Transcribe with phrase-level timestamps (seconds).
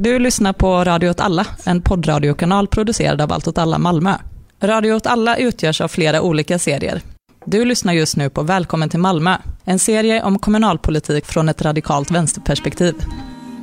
[0.00, 4.14] Du lyssnar på Radio åt alla, en poddradiokanal producerad av Allt åt alla Malmö.
[4.62, 7.00] Radio åt alla utgörs av flera olika serier.
[7.44, 12.10] Du lyssnar just nu på Välkommen till Malmö, en serie om kommunalpolitik från ett radikalt
[12.10, 12.94] vänsterperspektiv.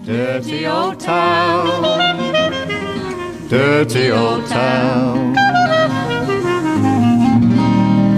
[0.05, 1.85] Dirty old town.
[3.49, 5.35] Dirty old town.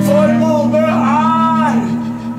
[0.08, 1.82] För Malmö är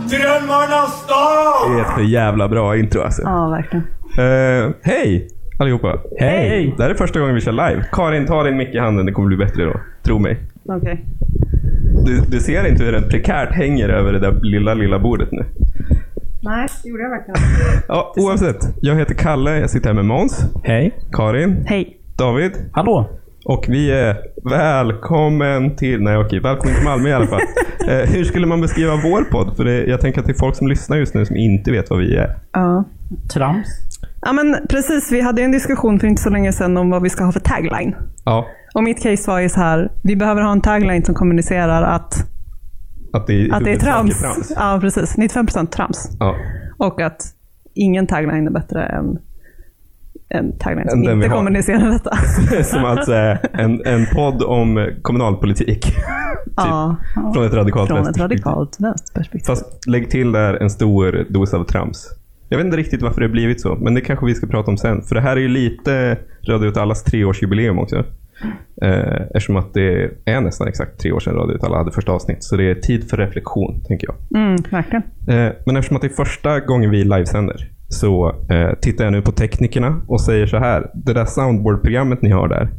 [0.08, 1.70] drömmarnas stad!
[1.70, 3.22] Det är ett för jävla bra intro alltså.
[3.22, 3.86] Ja, verkligen.
[4.18, 5.98] Eh, hej allihopa.
[6.18, 6.74] Hej!
[6.76, 7.84] Det här är första gången vi kör live.
[7.92, 9.06] Karin, ta din mick i handen.
[9.06, 9.80] Det kommer bli bättre då.
[10.02, 10.38] Tro mig.
[10.64, 11.04] Okej.
[12.06, 15.44] Du, du ser inte hur den prekärt hänger över det där lilla, lilla bordet nu.
[16.42, 17.40] Nej, det gjorde jag verkligen.
[17.88, 18.74] Ja, oavsett.
[18.80, 19.58] Jag heter Kalle.
[19.58, 20.44] Jag sitter här med Måns.
[20.64, 20.98] Hej.
[21.12, 21.64] Karin.
[21.66, 21.96] Hej.
[22.18, 22.52] David.
[22.72, 23.10] Hallå.
[23.44, 24.16] Och vi är
[24.50, 26.02] välkommen till...
[26.02, 27.40] Nej okej, välkommen till Malmö i alla fall.
[27.88, 29.56] eh, hur skulle man beskriva vår podd?
[29.56, 31.90] För det, jag tänker att det är folk som lyssnar just nu som inte vet
[31.90, 32.36] vad vi är.
[32.52, 32.84] Ja.
[33.32, 33.68] Trams.
[34.20, 35.12] Ja, men precis.
[35.12, 37.40] Vi hade en diskussion för inte så länge sedan om vad vi ska ha för
[37.40, 37.96] tagline.
[38.24, 41.82] Ja, Och mitt case var ju så här, vi behöver ha en tagline som kommunicerar
[41.82, 42.14] att,
[43.12, 44.52] att det är, att det är huvudsak trams.
[44.56, 45.16] Ja, precis.
[45.16, 46.10] 95% trams.
[46.20, 46.34] Ja.
[46.78, 47.22] Och att
[47.74, 49.18] ingen tagline är bättre än
[50.30, 52.16] en tagline som inte kommunicerar detta.
[52.64, 55.84] Som alltså är en, en podd om kommunalpolitik.
[56.48, 56.54] Typ.
[56.56, 56.96] ja,
[57.34, 59.46] Från ett radikalt från ett radikalt vänsterperspektiv.
[59.46, 62.08] Fast lägg till där en stor dos av trams.
[62.48, 64.76] Jag vet inte riktigt varför det blivit så, men det kanske vi ska prata om
[64.76, 65.02] sen.
[65.02, 66.18] För det här är ju lite
[66.48, 68.04] Radio åt allas treårsjubileum också.
[68.82, 72.12] Eh, eftersom att det är nästan exakt tre år sedan Radio åt alla hade första
[72.12, 72.44] avsnitt.
[72.44, 74.42] Så det är tid för reflektion, tänker jag.
[74.42, 75.02] Mm, verkligen.
[75.28, 79.22] Eh, men eftersom att det är första gången vi livesänder så eh, tittar jag nu
[79.22, 80.90] på teknikerna och säger så här.
[80.94, 82.70] Det där soundboard-programmet ni har där.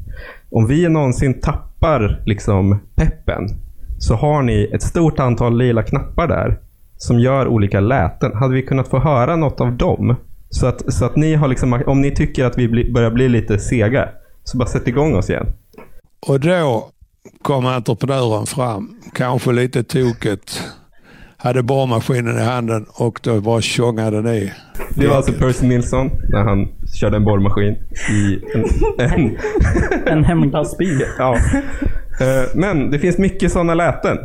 [0.51, 3.47] Om vi någonsin tappar liksom peppen
[3.99, 6.59] så har ni ett stort antal lila knappar där
[7.01, 8.31] som gör olika läten.
[8.35, 10.15] Hade vi kunnat få höra något av dem?
[10.49, 13.29] Så att, så att ni har liksom, om ni tycker att vi bli, börjar bli
[13.29, 14.09] lite sega,
[14.43, 15.45] så bara sätt igång oss igen.
[16.27, 16.89] Och då
[17.41, 20.63] kom entreprenören fram, kanske lite tokigt.
[21.37, 24.53] Hade borrmaskinen i handen och då bara tjongade ni.
[24.95, 26.67] Det var alltså Percy Nilsson när han
[26.99, 27.75] körde en borrmaskin
[28.11, 28.65] i en,
[29.11, 29.37] en
[30.05, 31.01] En hemglassbil.
[31.17, 31.35] Ja.
[32.21, 34.17] Eh, Men det finns mycket sådana läten.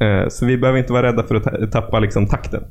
[0.00, 2.62] Eh, så vi behöver inte vara rädda för att tappa liksom takten.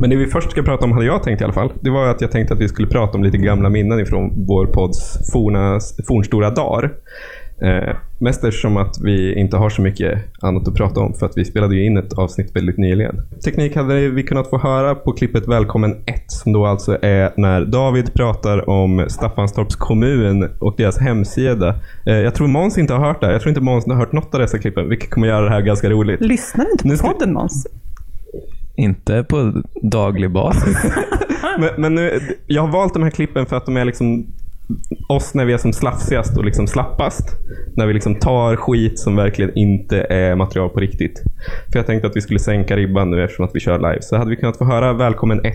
[0.00, 2.08] Men det vi först ska prata om, hade jag tänkt i alla fall, det var
[2.08, 5.80] att jag tänkte att vi skulle prata om lite gamla minnen ifrån vår podds forna,
[6.08, 6.92] fornstora dagar.
[7.62, 11.32] Eh, mest eftersom att vi inte har så mycket annat att prata om för att
[11.36, 13.16] vi spelade ju in ett avsnitt väldigt nyligen.
[13.44, 17.64] Teknik hade vi kunnat få höra på klippet Välkommen 1 som då alltså är när
[17.64, 21.74] David pratar om Staffanstorps kommun och deras hemsida.
[22.06, 23.26] Eh, jag tror Måns inte har hört det.
[23.26, 23.32] här.
[23.32, 25.60] Jag tror inte Måns har hört något av dessa klippen, vilket kommer göra det här
[25.60, 26.20] ganska roligt.
[26.20, 27.66] Lyssnar du inte på ska- podden Måns?
[28.76, 30.76] Inte på daglig basis.
[31.58, 34.26] Men, men nu, jag har valt de här klippen för att de är liksom
[35.08, 37.28] oss när vi är som slafsigast och liksom slappast.
[37.76, 41.22] När vi liksom tar skit som verkligen inte är material på riktigt.
[41.72, 44.02] För jag tänkte att vi skulle sänka ribban nu eftersom att vi kör live.
[44.02, 45.54] Så hade vi kunnat få höra välkommen 1.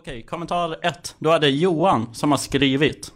[0.00, 1.14] Okej, kommentar 1.
[1.18, 3.08] Då är det Johan som har skrivit.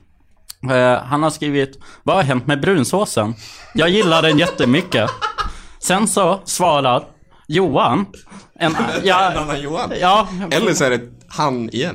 [0.71, 3.35] Eh, han har skrivit Vad har hänt med brunsåsen?
[3.75, 5.11] Jag gillar den jättemycket.
[5.79, 7.03] Sen så svarar
[7.49, 8.07] Johan.
[8.59, 8.73] En,
[9.05, 9.91] ja, annan Johan.
[10.01, 11.95] ja, Eller så är det han igen.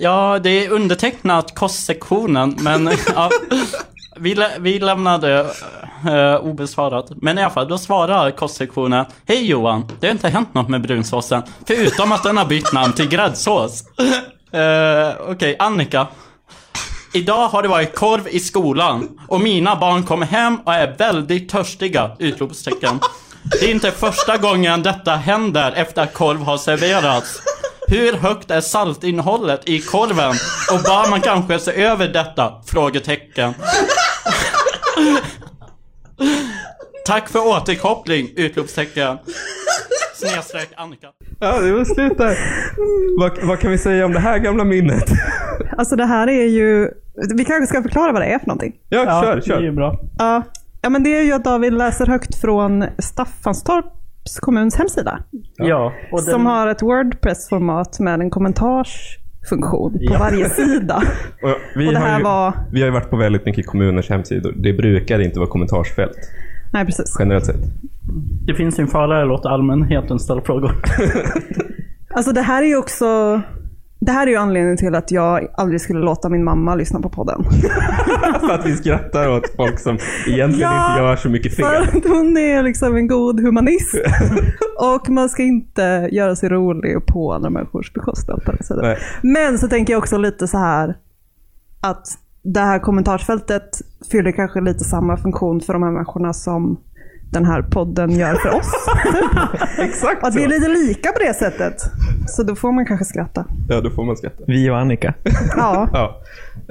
[0.00, 3.30] Ja, det är undertecknat kostsektionen men ja,
[4.16, 5.46] vi, lä- vi lämnade
[6.08, 7.06] eh, obesvarat.
[7.16, 10.82] Men i alla fall, då svarar kostsektionen Hej Johan, det har inte hänt något med
[10.82, 11.42] brunsåsen.
[11.66, 13.84] Förutom att den har bytt namn till gräddsås.
[14.52, 16.06] Eh, Okej, Annika.
[17.14, 21.48] Idag har det varit korv i skolan och mina barn kommer hem och är väldigt
[21.48, 22.10] törstiga!
[22.18, 23.00] Utropstecken.
[23.60, 27.42] Det är inte första gången detta händer efter att korv har serverats.
[27.90, 30.34] Hur högt är saltinnehållet i korven?
[30.72, 32.52] Och bör man kanske se över detta?
[32.66, 33.54] Frågetecken.
[37.06, 38.28] Tack för återkoppling!
[38.36, 39.18] Utropstecken.
[40.14, 41.06] Snedstreck Annika.
[41.40, 42.38] Ja, det var slut där.
[43.20, 45.04] vad, vad kan vi säga om det här gamla minnet?
[45.78, 46.88] Alltså det här är ju,
[47.34, 48.72] vi kanske ska förklara vad det är för någonting.
[48.88, 49.72] Ja, kör, Det är ju kör.
[49.72, 50.00] bra.
[50.18, 50.42] Ja,
[50.82, 53.88] ja men det är ju att David läser högt från Staffanstorps
[54.40, 55.18] kommuns hemsida.
[55.56, 55.92] Ja.
[56.12, 60.18] Och den, Som har ett Wordpress-format med en kommentarsfunktion på Ja.
[60.18, 61.02] varje sida.
[61.42, 63.66] Och vi, Och det har här ju, var- vi har ju varit på väldigt mycket
[63.66, 64.52] kommuners hemsidor.
[64.56, 66.16] Det brukar inte vara kommentarsfält,
[66.72, 67.16] Nej, precis.
[67.18, 67.60] generellt sett.
[68.46, 70.72] det finns ju en fara att låta allmänheten ställa frågor.
[72.14, 73.40] Alltså det här är ju också,
[74.00, 77.08] det här är ju anledningen till att jag aldrig skulle låta min mamma lyssna på
[77.10, 77.44] podden.
[78.40, 81.82] För att vi skrattar åt folk som egentligen Ja, inte gör så mycket För fel.
[81.82, 83.94] att hon är liksom en god humanist.
[84.94, 88.42] Och man ska inte göra sig rolig på andra människors bekostnad.
[89.22, 90.96] Men så tänker jag också lite så här
[91.80, 92.06] att
[92.42, 93.68] det här kommentarsfältet
[94.12, 96.80] fyller kanske lite samma funktion för de här människorna som
[97.30, 98.72] den här podden gör för oss.
[99.78, 101.82] Exakt Att vi är lite lika på det sättet.
[102.28, 103.46] Så då får man kanske skratta.
[103.68, 104.44] Ja, då får man skratta.
[104.46, 105.14] Vi och Annika.
[105.56, 106.20] Ja, Ja.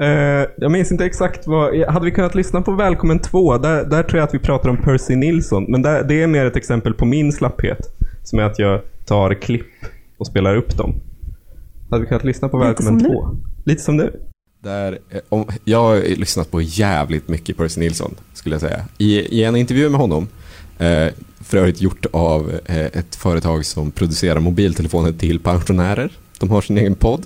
[0.03, 1.83] Eh, jag minns inte exakt vad...
[1.83, 3.57] Hade vi kunnat lyssna på Välkommen 2?
[3.57, 5.65] Där, där tror jag att vi pratar om Percy Nilsson.
[5.69, 7.79] Men där, det är mer ett exempel på min slapphet.
[8.23, 9.65] Som är att jag tar klipp
[10.17, 10.95] och spelar upp dem.
[11.89, 13.29] Hade vi kunnat lyssna på Välkommen som 2?
[13.65, 14.19] Lite som nu.
[14.63, 18.79] Där, eh, om, jag har lyssnat på jävligt mycket Percy Nilsson, skulle jag säga.
[18.97, 20.27] I, i en intervju med honom,
[20.80, 26.12] eh, för övrigt gjort av eh, ett företag som producerar mobiltelefoner till pensionärer.
[26.40, 27.26] De har sin egen podd.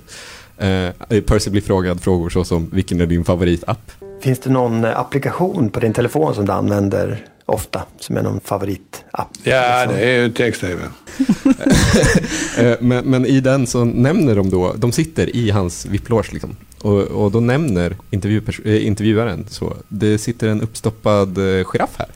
[0.58, 0.90] Eh,
[1.26, 3.92] Percy blir frågad frågor såsom, vilken är din favoritapp?
[4.22, 7.84] Finns det någon applikation på din telefon som du använder ofta?
[8.00, 9.30] Som är någon favoritapp?
[9.44, 10.82] Ja, det är ju text-tv.
[12.80, 16.56] Men, men i den så nämner de då, de sitter i hans VIP-loge liksom.
[16.82, 22.08] Och, och då nämner eh, intervjuaren så, det sitter en uppstoppad giraff här.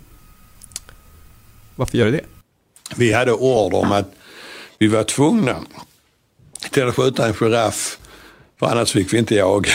[1.77, 2.25] Varför gör det det?
[2.95, 4.12] Vi hade order om att
[4.79, 5.56] vi var tvungna
[6.71, 7.97] till att skjuta en giraff.
[8.59, 9.71] För annars fick vi inte jaga.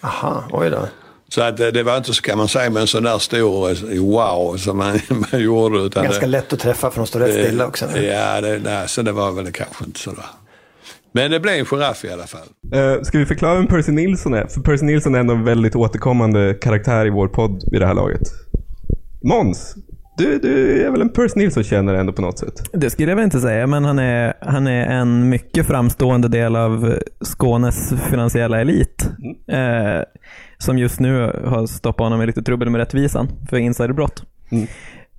[0.00, 0.88] Aha, oj då.
[1.28, 3.70] Så att eh, det var inte så kan man säga med en sån där stor
[3.70, 5.00] eh, wow som man,
[5.32, 5.78] man gjorde.
[5.78, 7.98] Utan Ganska det, lätt att träffa för de står rätt stilla också.
[7.98, 10.24] Ja, det, nej, så det var väl kanske inte sådär.
[11.12, 12.48] Men det blev en giraff i alla fall.
[12.74, 14.46] Eh, ska vi förklara vem Percy Nilsson är?
[14.46, 17.94] För Percy Nilsson är ändå en väldigt återkommande karaktär i vår podd vid det här
[17.94, 18.22] laget.
[19.24, 19.74] Måns,
[20.22, 22.70] du, du är väl en Percy Nilsson-kännare ändå på något sätt?
[22.72, 26.56] Det skulle jag väl inte säga, men han är, han är en mycket framstående del
[26.56, 29.10] av Skånes finansiella elit.
[29.46, 30.02] Eh,
[30.58, 34.22] som just nu har stoppat honom i lite trubbel med rättvisan för insiderbrott.
[34.50, 34.68] Mm.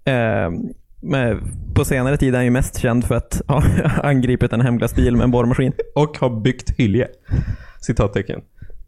[0.06, 1.38] Eh,
[1.76, 3.64] på senare tid är han ju mest känd för att ha
[4.04, 5.74] angripit en hemglassbil med en borrmaskin.
[5.96, 7.08] Och har byggt Hylje.
[7.82, 8.42] Citattecken.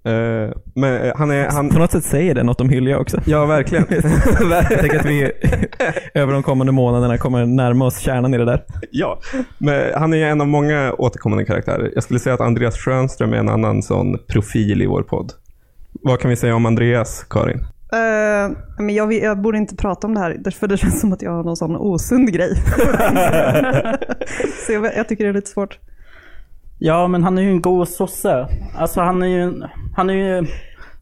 [0.06, 1.48] Eh, men eh, han är...
[1.48, 1.69] Han...
[1.69, 3.22] På något sätt säger det något om Hylja också.
[3.25, 3.86] Ja, verkligen.
[4.50, 5.31] jag tänker att vi
[6.13, 8.63] över de kommande månaderna kommer närma oss kärnan i det där.
[8.92, 9.19] Ja,
[9.57, 11.92] men han är en av många återkommande karaktärer.
[11.94, 15.31] Jag skulle säga att Andreas Schönström är en annan sån profil i vår podd.
[15.92, 17.60] Vad kan vi säga om Andreas, Karin?
[17.92, 21.22] Eh, men jag, jag borde inte prata om det här, för det känns som att
[21.22, 22.56] jag har någon sån osund grej.
[24.66, 25.80] Så jag, jag tycker det är lite svårt.
[26.80, 28.48] Ja, men han är ju en god sosse.
[28.77, 29.62] Alltså han är ju,
[29.95, 30.48] han är ju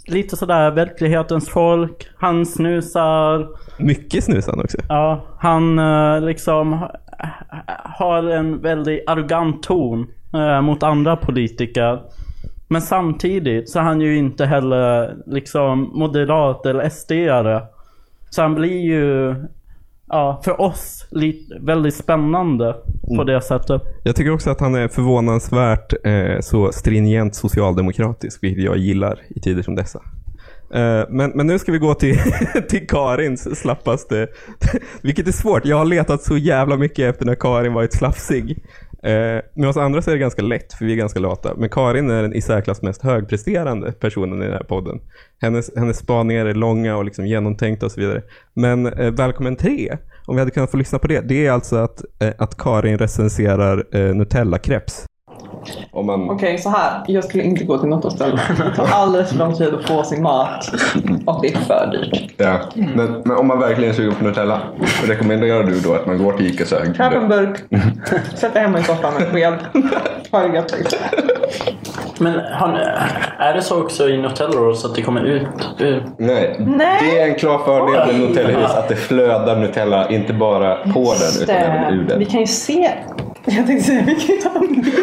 [0.07, 2.07] lite sådär verklighetens folk.
[2.17, 3.47] Han snusar.
[3.79, 4.77] Mycket snusande också.
[4.89, 6.95] Ja, han eh, liksom ha-
[7.97, 12.01] har en väldigt arrogant ton eh, mot andra politiker.
[12.67, 17.61] Men samtidigt så är han ju inte heller liksom moderat eller SD-are.
[18.29, 19.35] Så han blir ju,
[20.13, 22.75] ja, för oss lite, väldigt spännande
[23.17, 23.81] på det sättet.
[24.03, 29.39] Jag tycker också att han är förvånansvärt eh, så stringent socialdemokratisk, vilket jag gillar i
[29.39, 29.99] tider som dessa.
[30.73, 32.17] Eh, men, men nu ska vi gå till,
[32.69, 34.27] till Karins slappaste,
[35.01, 35.65] vilket är svårt.
[35.65, 38.63] Jag har letat så jävla mycket efter när Karin varit slafsig.
[39.03, 41.53] Eh, med oss andra så är det ganska lätt, för vi är ganska lata.
[41.57, 44.99] Men Karin är den i särklass mest högpresterande personen i den här podden.
[45.41, 48.21] Hennes, hennes spaningar är långa och liksom genomtänkta och så vidare.
[48.53, 51.75] Men eh, Välkommen 3, om vi hade kunnat få lyssna på det, det är alltså
[51.75, 55.05] att, eh, att Karin recenserar eh, Nutella-kreps.
[55.91, 56.29] Om man...
[56.29, 57.01] Okej, så här.
[57.07, 58.41] Jag skulle inte gå till något av ställena.
[58.57, 60.69] Det tar alldeles för lång tid att få sin mat
[61.25, 62.31] och det är för dyrt.
[62.37, 62.59] Ja.
[62.95, 64.59] Men, men om man verkligen är sugen på Nutella,
[65.07, 66.95] rekommenderar du då att man går till Ica Sög?
[66.97, 67.59] Köp en burk,
[68.35, 69.53] sätt dig hemma i soffan med sked.
[70.31, 70.73] Ha det gött.
[72.19, 72.75] Men han,
[73.39, 75.47] är det så också i Nutella Rolls att det kommer ut
[75.79, 76.05] ur...
[76.17, 76.55] Nej.
[76.59, 76.99] Nej.
[77.01, 81.43] Det är en klar fördel med Nutella att det flödar Nutella inte bara på den
[81.43, 82.31] utan även ur Det, vi den.
[82.31, 82.89] kan ju se.
[83.45, 84.99] Jag tänkte säga, vi kan ju ta en bild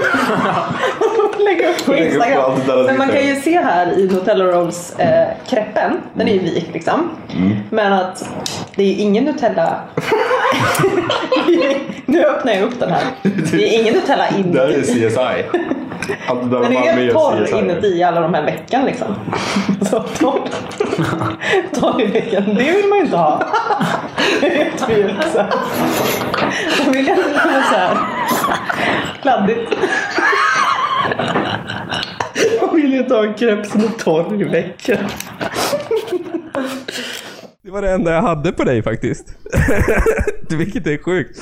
[1.35, 2.61] och lägga upp på Instagram.
[2.67, 6.39] det Men man kan ju se här i Nutella Rolls eh, kreppen, den är ju
[6.39, 7.11] vik liksom.
[7.37, 7.57] Mm.
[7.71, 8.29] Men att
[8.75, 9.81] det är ingen Nutella.
[12.07, 13.03] nu öppnar jag upp den här.
[13.53, 15.09] Det är ingen Nutella Där är inuti.
[15.09, 15.59] CSI.
[16.27, 19.15] Allt det där Den är helt torr inuti alla de här veckan liksom.
[19.91, 20.49] Så torr.
[21.75, 23.43] Torr i veckan, det vill man ju inte ha.
[24.41, 25.47] Det vet vi ju också.
[26.85, 27.99] Man vill gärna ha så här
[29.23, 29.73] kladdigt.
[32.61, 34.99] Jag vill inte ha en kreps som är torr i veckan.
[37.63, 39.27] Det var det enda jag hade på dig faktiskt.
[40.51, 41.41] Vilket är sjukt.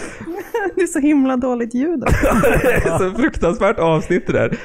[0.78, 2.00] Det är så himla dåligt ljud.
[2.62, 4.58] Det är så fruktansvärt avsnitt det där.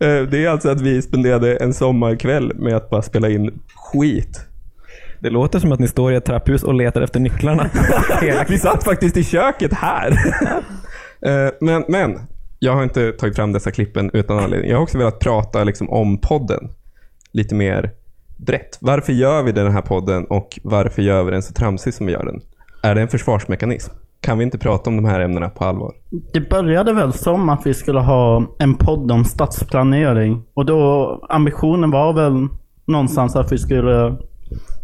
[0.00, 4.40] Eh, Det är alltså att vi spenderade en sommarkväll med att bara spela in skit.
[5.20, 7.70] Det låter som att ni står i ett trapphus och letar efter nycklarna.
[8.48, 10.12] Vi satt faktiskt i köket här.
[11.22, 12.20] Eh, men, men,
[12.58, 14.70] jag har inte tagit fram dessa klippen utan anledning.
[14.70, 16.68] Jag har också velat prata liksom om podden
[17.32, 17.90] lite mer
[18.36, 18.78] brett.
[18.80, 22.12] Varför gör vi den här podden och varför gör vi den så tramsig som vi
[22.12, 22.40] gör den?
[22.82, 23.92] Är det en försvarsmekanism?
[24.20, 25.94] Kan vi inte prata om de här ämnena på allvar?
[26.32, 30.42] Det började väl som att vi skulle ha en podd om stadsplanering.
[30.54, 32.48] Och då ambitionen var väl
[32.84, 34.16] någonstans att vi skulle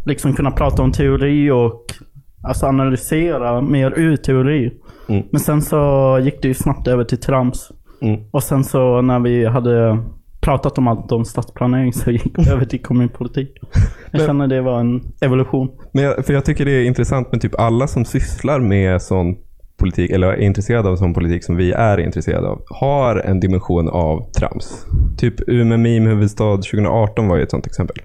[0.06, 1.84] liksom kunna prata om teori och
[2.42, 4.72] alltså analysera mer ur teori.
[5.08, 5.22] Mm.
[5.30, 7.72] Men sen så gick det ju snabbt över till trams.
[8.30, 9.98] Och sen så när vi hade
[10.44, 13.52] pratat om allt om stadsplanering så gick det över till kommunpolitik.
[14.10, 15.70] Jag Men- känner det var en evolution.
[15.92, 19.36] Men jag, för jag tycker det är intressant med typ alla som sysslar med sån
[19.76, 23.88] politik, eller är intresserade av sån politik som vi är intresserade av, har en dimension
[23.88, 24.86] av trams.
[25.18, 27.96] Typ Umeå Meme huvudstad 2018 var ju ett sånt exempel.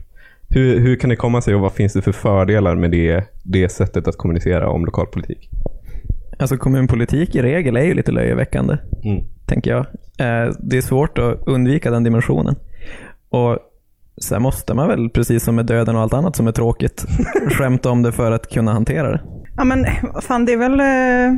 [0.49, 3.69] Hur, hur kan det komma sig och vad finns det för fördelar med det, det
[3.69, 5.49] sättet att kommunicera om lokalpolitik?
[6.39, 9.23] Alltså kommunpolitik i regel är ju lite löjeväckande, Mm.
[9.45, 9.85] tänker jag.
[10.19, 12.55] Eh, Det är svårt att undvika den dimensionen.
[13.29, 13.57] Och
[14.21, 17.05] sen måste man väl, precis som med döden och allt annat som är tråkigt,
[17.51, 19.21] skämta om det för att kunna hantera det.
[19.57, 19.85] Ja men
[20.21, 21.37] fan det är väl, eh,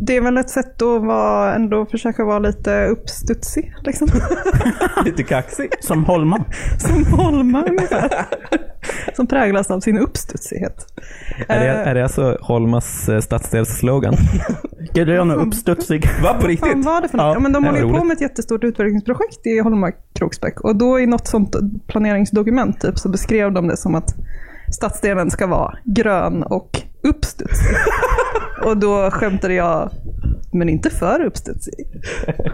[0.00, 3.74] det är väl ett sätt att vara, ändå försöka vara lite uppstudsig.
[3.84, 4.08] Liksom.
[5.04, 5.70] lite kaxig.
[5.80, 6.44] Som Holma.
[6.78, 8.26] Som Holma ungefär.
[9.14, 10.86] Som präglas av sin uppstudsighet.
[11.48, 14.14] Är det, Eh, är det alltså Holmas eh, stadsdelsslogan?
[14.94, 16.08] Grön och uppstudsig.
[16.22, 17.34] Va, på Vad fan var det för något?
[17.34, 21.00] Ja, men de håller ju på med ett jättestort utvecklingsprojekt i Holma Kroksbäck och då
[21.00, 24.14] i något sånt planeringsdokument typ, så beskrev de det som att
[24.72, 27.76] stadsdelen ska vara grön och uppstudsig.
[28.64, 29.90] och då skämtade jag,
[30.52, 31.74] men inte för uppstudsig.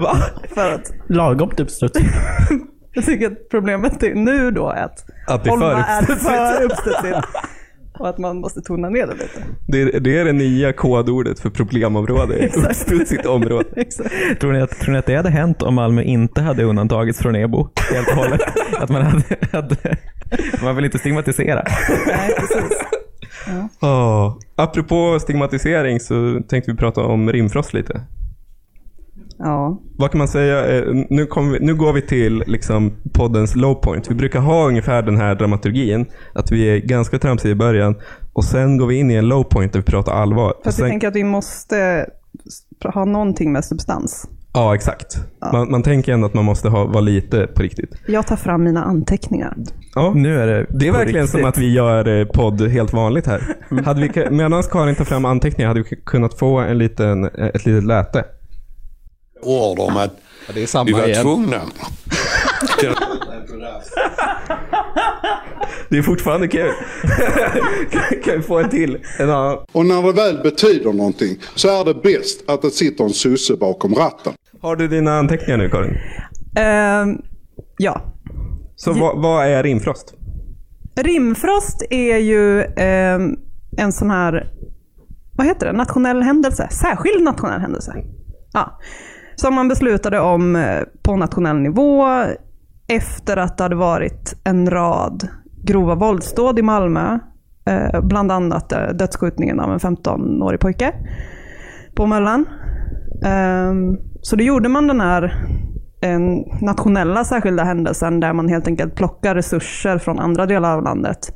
[0.01, 0.17] Va?
[0.55, 2.05] För att Lagom uppstudsig.
[2.93, 7.19] jag tycker att problemet är nu då är att, Att Holma är för uppstudsigt.
[7.99, 9.43] Och att man måste tona ner det lite.
[9.67, 12.51] Det är, det är det nya kodordet för problemområde.
[12.57, 13.85] Uppstudsigt område.
[14.41, 17.37] Tror ni, att, tror ni att det hade hänt om Malmö inte hade undantagits från
[17.37, 18.41] EBO helt och hållet?
[18.79, 19.77] Att man hade, hade
[20.63, 21.65] man vill inte stigmatisera.
[22.07, 22.79] Nej, precis.
[23.81, 24.39] Oh.
[24.57, 28.01] Apropå stigmatisering så tänkte vi prata om rimfrost lite.
[29.39, 29.81] Ja.
[29.97, 30.79] Vad kan man säga?
[30.79, 34.11] Eh, Nu, vi, nu går vi till liksom poddens low point.
[34.11, 36.07] Vi brukar ha ungefär den här dramaturgin.
[36.35, 37.95] Att vi är ganska tramsiga i början
[38.33, 40.55] och sen går vi in i en low point där vi pratar allvar.
[40.65, 42.07] Fast sen, jag tänker att vi måste
[42.95, 44.29] ha någonting med substans.
[44.55, 45.17] Ja, exakt.
[45.41, 45.53] Ja.
[45.53, 47.91] Man, man tänker ändå att man måste ha, vara lite på riktigt.
[48.07, 49.57] Jag tar fram mina anteckningar.
[49.95, 50.13] Ja.
[50.15, 51.41] Nu är det Det är verkligen riktigt.
[51.41, 53.57] som att vi gör eh, podd helt vanligt här.
[53.85, 57.67] Hade vi, medan Karin tar fram anteckningar hade vi kunnat få en liten, eh, ett
[57.67, 58.25] litet läte.
[59.43, 60.11] Ord om att
[60.55, 61.23] det är samma vi var igen.
[61.23, 61.61] tvungna.
[65.93, 66.73] Det är fortfarande kul.
[68.25, 68.99] kan, vi få en till?
[69.19, 69.59] En annan?
[69.73, 73.57] Och när det väl betyder någonting så är det bäst att det sitter en sosse
[73.57, 74.33] bakom ratten.
[74.61, 75.99] Har du dina anteckningar nu Karin?
[76.57, 77.23] Ehm,
[77.77, 78.01] ja.
[78.77, 80.15] Så vad, vad är rimfrost?
[80.97, 83.37] Rimfrost är ju ehm,
[83.77, 84.51] en sån här,
[85.37, 86.69] vad heter det, nationell händelse?
[86.71, 87.97] Särskild nationell händelse.
[88.53, 88.81] Ja.
[89.35, 92.09] Som man beslutade om eh, på nationell nivå
[92.89, 95.29] efter att det hade varit en rad
[95.63, 97.19] grova våldsdåd i Malmö.
[97.65, 100.95] Eh, bland annat eh, dödsskjutningen av en 15-årig pojke
[101.95, 102.47] på Möllan.
[103.25, 103.73] Eh,
[104.23, 105.35] så då gjorde man den här
[106.01, 111.35] en nationella särskilda händelsen där man helt enkelt plockar resurser från andra delar av landet.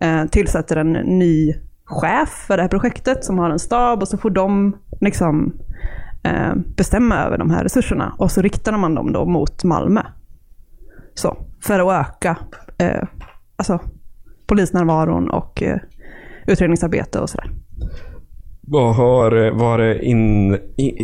[0.00, 4.18] Eh, tillsätter en ny chef för det här projektet som har en stab och så
[4.18, 5.52] får de liksom
[6.22, 8.14] eh, bestämma över de här resurserna.
[8.18, 10.02] Och så riktar man dem då mot Malmö.
[11.14, 12.38] Så, för att öka
[12.78, 13.02] eh,
[13.60, 13.80] alltså,
[14.46, 15.78] polisnärvaron och eh,
[16.46, 17.50] utredningsarbete och sådär.
[18.60, 20.58] Vad har, eh, vad har det in,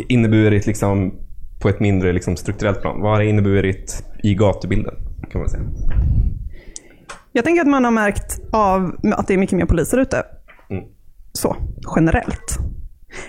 [0.09, 1.13] inneburit liksom
[1.61, 3.01] på ett mindre liksom strukturellt plan?
[3.01, 4.95] Vad har det inneburit i gatubilden?
[5.31, 5.63] Kan man säga.
[7.31, 10.23] Jag tänker att man har märkt av att det är mycket mer poliser ute.
[10.69, 10.83] Mm.
[11.33, 11.55] Så,
[11.95, 12.59] generellt.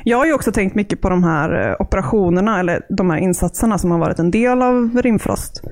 [0.04, 3.78] Jag har ju också tänkt mycket på de här eh, operationerna, eller de här insatserna
[3.78, 5.62] som har varit en del av Rimfrost.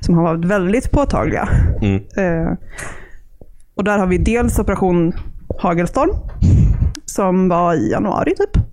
[0.00, 1.48] Som har varit väldigt påtagliga.
[1.82, 1.94] Mm.
[1.96, 2.52] Eh,
[3.74, 5.12] och där har vi dels operation
[5.58, 6.10] Hagelstorm,
[7.06, 8.64] som var i januari typ.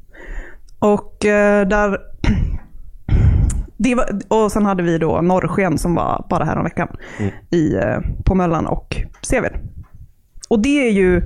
[0.80, 1.98] Och eh, där...
[3.96, 6.88] Var, och sen hade vi då Norrsken som var bara här om veckan
[7.20, 7.32] Mm.
[7.52, 9.54] i, eh, på Möllan och Seved.
[10.50, 11.18] Och det är ju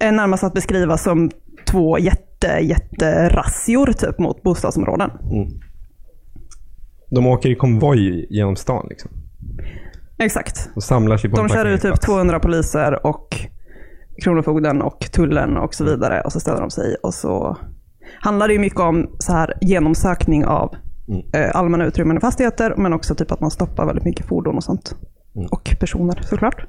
[0.00, 1.30] eh, närmast att beskriva som
[1.70, 5.10] två jätte, jätte razzior typ mot bostadsområden.
[5.10, 5.48] Mm.
[7.10, 9.10] De åker i konvoj genom stan liksom.
[10.18, 10.70] Exakt.
[10.74, 12.06] Och samlar sig på De en kör ut typ parkeringsplats.
[12.06, 13.36] 200 poliser och
[14.22, 17.56] Kronofogden och tullen och så vidare och så ställer de sig och så
[18.20, 20.74] handlar det ju mycket om så här genomsökning av
[21.08, 21.22] Mm.
[21.32, 24.64] eh, allmänna utrymmen och fastigheter men också typ att man stoppar väldigt mycket fordon och
[24.64, 24.94] sånt.
[25.36, 25.48] Mm.
[25.50, 26.66] Och personer såklart.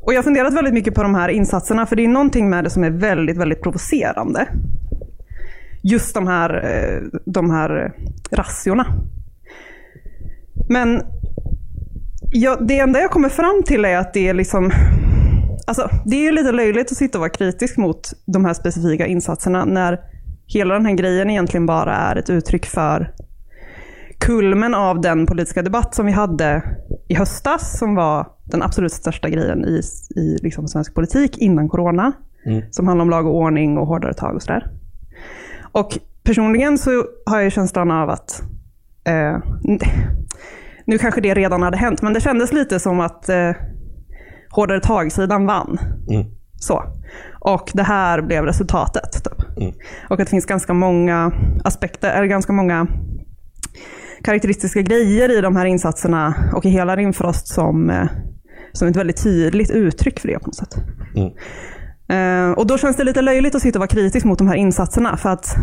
[0.00, 2.64] Och jag har funderat väldigt mycket på de här insatserna, för det är någonting med
[2.64, 4.48] det som är väldigt, väldigt provocerande.
[5.82, 7.92] Just de här, eh, de här
[8.30, 8.86] razziorna.
[10.68, 11.02] Men
[12.30, 14.70] ja, det enda jag kommer fram till är att det är liksom
[15.66, 19.64] Alltså, det är lite löjligt att sitta och vara kritisk mot de här specifika insatserna
[19.64, 20.00] när
[20.46, 23.14] hela den här grejen egentligen bara är ett uttryck för
[24.18, 26.62] kulmen av den politiska debatt som vi hade
[27.08, 29.80] i höstas, som var den absolut största grejen i,
[30.20, 32.12] i liksom svensk politik innan corona.
[32.46, 32.62] Mm.
[32.70, 34.70] Som handlar om lag och ordning och hårdare tag och sådär.
[35.72, 38.42] Och personligen så har jag känslan av att
[39.04, 39.38] eh,
[40.84, 43.52] nu kanske det redan hade hänt, men det kändes lite som att eh,
[44.50, 45.78] hårdare tag-sidan vann.
[46.10, 46.26] Mm.
[46.60, 46.84] Så.
[47.40, 49.12] Och det här blev resultatet.
[49.12, 49.58] Typ.
[49.58, 49.74] Mm.
[50.08, 51.32] Och att det finns ganska många
[51.64, 52.86] aspekter, eller ganska många
[54.22, 58.06] karaktäristiska grejer i de här insatserna och i hela Rimfrost som, eh,
[58.72, 60.74] som ett väldigt tydligt uttryck för det på något sätt.
[61.16, 61.32] Mm.
[62.10, 64.54] Eh, och då känns det lite löjligt att sitta och vara kritisk mot de här
[64.56, 65.54] insatserna för att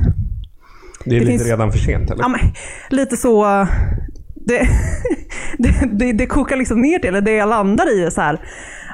[1.05, 2.23] Det är Det lite finns- redan för sent eller?
[2.23, 2.39] Ja, men,
[2.89, 3.43] lite så...
[4.35, 4.67] Det,
[5.57, 8.41] det, det, det kokar liksom ner till, eller det jag landar i är så här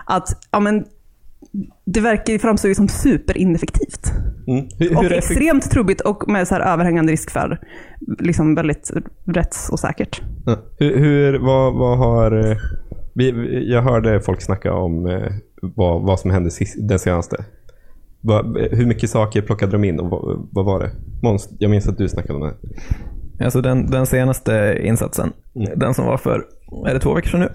[0.05, 0.83] att ja, men,
[1.85, 4.11] det verkar framstå som superineffektivt.
[4.47, 4.65] Mm.
[4.79, 7.59] Hur, Och hur extremt trubbigt och med så överhängande risk för
[8.19, 8.91] liksom väldigt
[9.25, 10.21] rättsosäkert.
[10.45, 10.57] Ja.
[10.79, 12.49] Hur, hur vad, vad har...
[12.51, 12.57] eh,
[13.15, 15.27] Vi, vi- jag hörde folk snacka om eh,
[15.75, 17.45] vad, vad som hände sist, den senaste.
[18.21, 20.91] Vad- hur mycket saker plockade de in och vad, vad var det?
[21.23, 22.55] Måns, jag minns att du snackade om det.
[23.45, 25.33] Alltså den, den senaste insatsen,
[25.75, 26.43] den som var för,
[26.87, 27.49] är det två veckor sedan nu?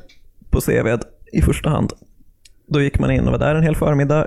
[0.50, 1.00] På Seved
[1.32, 1.92] i första hand.
[2.68, 4.26] Då gick man in och var där en hel förmiddag.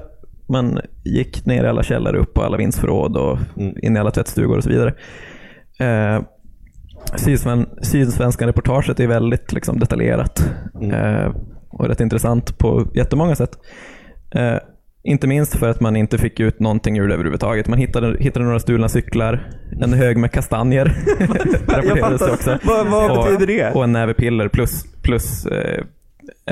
[0.50, 4.58] Man gick ner i alla källare, upp på alla vindsförråd och in i alla tvättstugor
[4.58, 4.94] och så vidare.
[5.80, 6.22] Eh,
[7.16, 11.34] Sydsven, Sydsvenskan reportaget är väldigt liksom, detaljerat eh,
[11.72, 13.52] och rätt intressant på jättemånga sätt.
[14.36, 14.56] Eh,
[15.04, 17.68] inte minst för att man inte fick ut någonting ur det överhuvudtaget.
[17.68, 19.50] Man hittade, hittade några stulna cyklar,
[19.82, 20.86] en hög med kastanjer.
[21.68, 22.58] rapporterades också.
[22.64, 23.72] Vad- vad och, betyder det?
[23.72, 25.84] Och en näve piller plus, plus eh,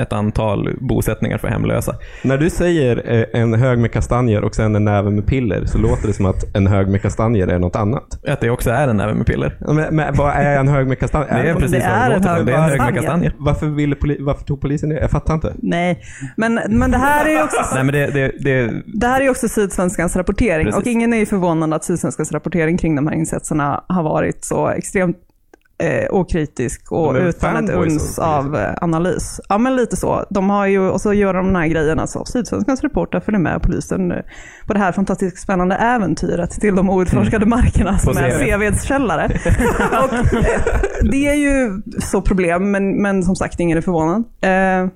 [0.00, 1.94] ett antal bosättningar för hemlösa.
[2.24, 5.78] När du säger eh, en hög med kastanjer och sen en näve med piller så
[5.78, 8.24] låter det som att en hög med kastanjer är något annat.
[8.28, 9.56] Att det också är en näve med piller.
[9.60, 11.42] Men, men vad är en hög med kastanjer?
[11.42, 12.46] Det är precis vad det låter som.
[12.46, 13.34] Det är en hög med kastanjer.
[13.38, 15.00] Varför, ville poli- varför tog polisen det?
[15.00, 15.54] Jag fattar inte.
[15.58, 16.02] Nej,
[16.36, 17.74] men, men det här är ju också...
[17.74, 20.80] Nej, men det, det, det, Det här är också Sydsvenskans rapportering Precis.
[20.80, 24.68] och ingen är ju förvånad att Sydsvenskans rapportering kring de här insatserna har varit så
[24.68, 25.16] extremt
[25.80, 29.40] eh, okritisk och De utan ett uns av eh, analys.
[29.48, 30.24] Ja, men lite så.
[30.30, 33.62] De har ju, och så gör de den här grejen, alltså Sydsvenskans reporter följer med
[33.62, 34.18] polisen eh,
[34.66, 38.30] på det här fantastiskt spännande äventyret till de outforskade markerna som är.
[38.30, 39.24] Seveds källare.
[40.04, 40.60] och, eh,
[41.10, 44.18] det är ju så problem, men, men som sagt, ingen är förvånad.
[44.42, 44.88] Eh,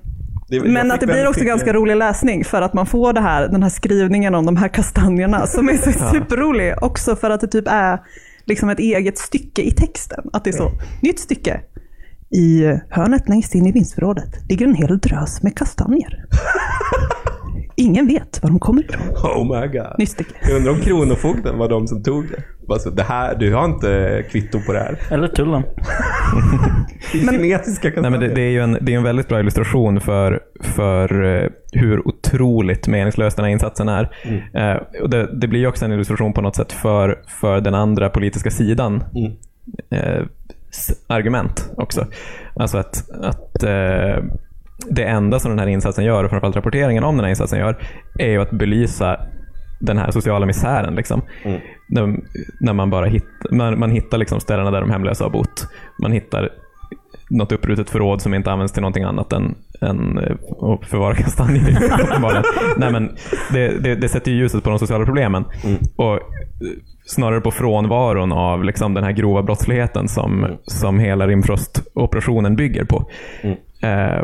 [0.49, 3.47] Det- men att det blir också ganska rolig läsning för att man får det här,
[3.47, 6.11] den här skrivningen om de här kastanjerna som är så Ja.
[6.11, 6.73] superrolig.
[6.81, 7.99] Också för att det typ är
[8.45, 10.29] liksom ett eget stycke i texten.
[10.33, 11.61] Att det är så, nytt stycke.
[12.29, 16.25] I hörnet längst in i vindsförrådet ligger en hel drös med kastanjer.
[17.75, 19.07] Ingen vet var de kommer ifrån.
[19.09, 19.99] Oh my god.
[19.99, 20.33] Nytt stycke.
[20.41, 22.43] Jag undrar om Kronofogden var de som tog det.
[22.67, 24.97] Bara så, det här, du har inte kvitto på det här.
[25.11, 25.63] Eller tullen.
[27.11, 30.39] Kinesiska Nej, men det, det är ju en, det är en väldigt bra illustration för,
[30.61, 34.09] för eh, hur otroligt meningslös den här insatsen är.
[34.53, 37.73] Eh, och det, det blir ju också en illustration på något sätt för, för den
[37.75, 39.03] andra politiska sidan.
[39.91, 40.23] Eh,
[40.69, 42.05] s- argument också.
[42.55, 44.23] Alltså att, att eh,
[44.89, 47.77] det enda som den här insatsen gör, och framförallt rapporteringen om den här insatsen gör,
[48.19, 49.19] är ju att belysa
[49.85, 50.95] den här sociala misären.
[50.95, 51.21] Liksom.
[51.87, 52.19] När,
[52.59, 55.67] när man bara hittar, man, man hittar liksom ställena där de hemlösa har bott.
[56.01, 56.49] Man hittar
[57.29, 61.77] något uppbrutet förråd som inte används till någonting annat än, än eh, att förvara kastanjer.
[62.77, 63.15] Nej, men
[63.51, 65.45] det, det, det sätter ju ljuset på de sociala problemen.
[65.95, 66.19] Och eh,
[67.05, 73.09] snarare på frånvaron av liksom den här grova brottsligheten som, som hela Rimfrost-operationen bygger på.
[73.83, 74.21] Eh,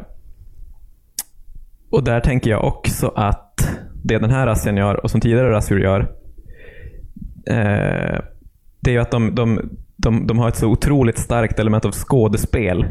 [1.92, 3.52] och där tänker jag också att
[4.04, 6.00] det den här razzian gör och som tidigare razzior gör,
[7.48, 8.20] eh,
[8.80, 11.92] det är ju att de, de, de, de har ett så otroligt starkt element av
[11.92, 12.86] skådespel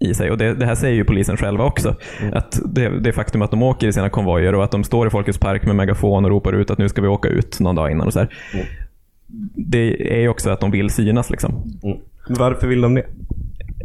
[0.00, 0.30] i sig.
[0.30, 1.96] Och det, det här säger ju polisen själva också.
[2.32, 5.10] Att det, det faktum att de åker i sina konvojer och att de står i
[5.10, 7.90] Folkets park med megafon och ropar ut att nu ska vi åka ut någon dag
[7.90, 8.06] innan.
[8.06, 8.28] och så här.
[9.54, 11.30] Det är ju också att de vill synas.
[11.30, 11.80] Liksom.
[12.28, 13.04] Varför vill de det?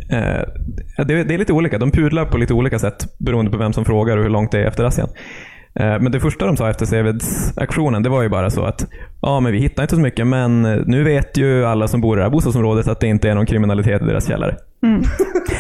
[0.10, 1.78] Eh, det, det är lite olika.
[1.78, 4.60] De pudlar på lite olika sätt beroende på vem som frågar och hur långt det
[4.60, 5.10] är efter razzian.
[5.80, 8.88] Eh, Men det första de sa efter Seveds-aktionen, det var ju bara så att
[9.22, 12.18] ja, men vi hittar inte så mycket, men eh, nu vet ju alla som bor
[12.18, 14.56] i det här bostadsområdet att det inte är någon kriminalitet i deras källare.
[14.84, 15.02] Mm.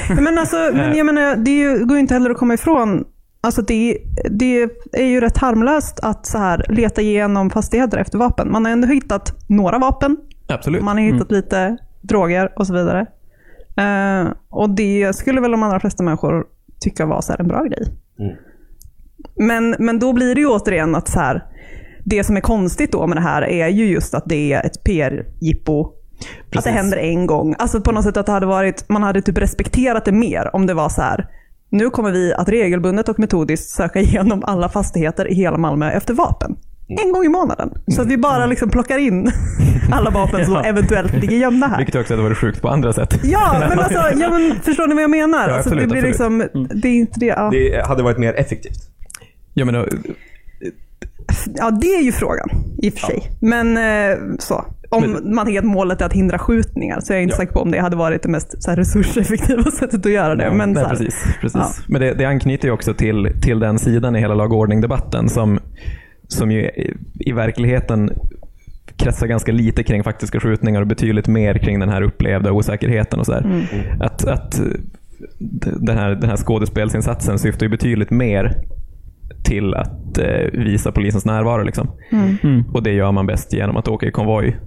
[0.23, 3.05] Men alltså, men jag menar, det ju, går ju inte heller att komma ifrån
[3.45, 3.97] Alltså det,
[4.29, 8.51] det är ju rätt harmlöst att så här leta igenom fastigheter efter vapen.
[8.51, 10.17] Man har ändå hittat några vapen.
[10.47, 10.83] Absolut.
[10.83, 13.05] Man har hittat lite droger och så vidare.
[13.77, 16.45] Eh, och det skulle väl de allra flesta människor
[16.79, 17.83] tycka var så här en bra grej.
[19.35, 21.43] Men, men då blir det ju återigen att så här,
[22.03, 24.83] det som är konstigt då med det här är ju just att det är ett
[24.83, 25.91] PR-jippo.
[26.55, 27.55] Att det händer en gång.
[27.57, 30.65] Alltså på något sätt att det hade varit, man hade typ respekterat det mer om
[30.65, 31.27] det var så här.
[31.69, 36.13] Nu kommer vi att regelbundet och metodiskt söka igenom alla fastigheter i hela Malmö efter
[36.13, 36.55] vapen.
[36.87, 37.69] En gång i månaden.
[37.87, 39.31] Så att vi bara liksom plockar in
[39.91, 41.77] alla vapen som eventuellt ligger gömda här.
[41.77, 43.19] Vilket också hade varit sjukt på andra sätt.
[43.23, 45.49] Ja, men alltså, ja, men förstår ni vad jag menar?
[45.49, 46.41] Ja, alltså, absolut, det blir absolut.
[46.53, 47.25] liksom, det är inte det.
[47.25, 47.49] Ja.
[47.51, 48.94] Det hade varit mer effektivt.
[49.57, 49.85] Ja, men då,
[51.55, 53.31] Ja, det är ju frågan i och för sig.
[53.39, 54.65] Men eh, så.
[54.89, 57.71] Om man helt målet är att hindra skjutningar så är jag inte säker på om
[57.71, 60.51] det hade varit det mest så här, resurseffektiva sättet att göra det.
[60.51, 61.23] Men, Nej, så här, precis.
[61.41, 61.61] precis.
[61.61, 61.83] Ja.
[61.87, 65.29] Men det, det anknyter ju också till, till den sidan i hela lag och ordning-debatten
[65.29, 65.59] som,
[66.27, 66.69] som ju
[67.13, 68.09] i, verkligheten
[68.95, 73.19] kretsar ganska lite kring faktiska skjutningar och betydligt mer kring den här upplevda osäkerheten.
[73.19, 73.33] och så.
[73.33, 73.63] Mm.
[73.99, 74.65] Att, att eh,
[75.79, 78.55] den, här, den här skådespelsinsatsen syftar ju betydligt mer
[79.43, 81.63] till att eh, visa polisens närvaro.
[81.63, 81.91] Liksom.
[82.11, 82.63] Mm.
[82.73, 84.57] Och det gör man bäst genom att åka i konvoj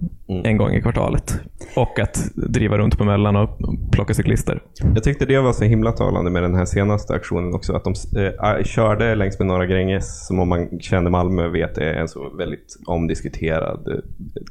[0.43, 1.39] en gång i kvartalet.
[1.75, 3.59] Och att driva runt på Möllan och
[3.91, 4.61] plocka cyklister.
[4.95, 7.73] Jag tyckte det var så himla talande med den här senaste aktionen också.
[7.73, 11.93] Att de eh, körde längs med Norra Gränges som om man känner Malmö vet är
[11.93, 13.99] en så väldigt omdiskuterad eh,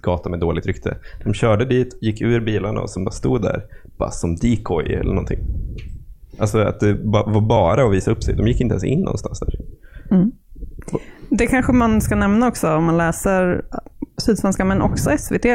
[0.03, 0.97] gata med dåligt rykte.
[1.25, 3.63] De körde dit, gick ur bilarna och som bara stod där
[3.99, 5.39] bara som decoy eller någonting.
[6.39, 8.35] Alltså att det var bara att visa upp sig.
[8.35, 9.55] De gick inte ens in någonstans där.
[10.11, 10.31] Mm.
[11.31, 13.63] Det kanske man ska nämna också om man läser
[14.17, 15.47] Sydsvenska, men också SVT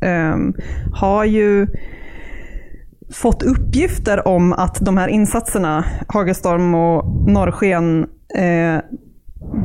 [0.00, 0.54] ehm,
[0.92, 1.66] har ju
[3.12, 8.06] fått uppgifter om att de här insatserna, Hagestorm och Norrsken,
[8.38, 8.80] eh,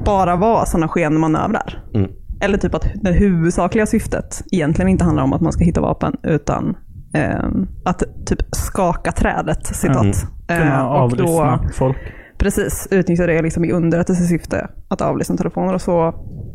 [0.05, 1.83] bara var sådana skenmanövrar.
[1.93, 2.11] Mm.
[2.41, 6.15] Eller typ att det huvudsakliga syftet egentligen inte handlar om att man ska hitta vapen,
[6.23, 6.77] utan
[7.13, 10.27] ehm, att typ skaka trädet, citat.
[10.47, 10.67] Mm.
[10.67, 11.97] Eh, och då- folk.
[12.37, 14.67] Precis, utnyttja det liksom i underrättelsesyfte.
[14.87, 16.07] Att avlyssna telefoner och så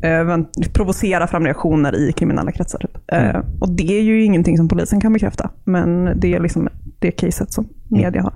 [0.02, 0.38] eh,
[0.72, 2.78] provocera fram reaktioner i kriminella kretsar.
[2.78, 3.12] Typ.
[3.12, 5.50] Eh, och det är ju ingenting som polisen kan bekräfta.
[5.64, 8.32] Men det är liksom det caset som media har.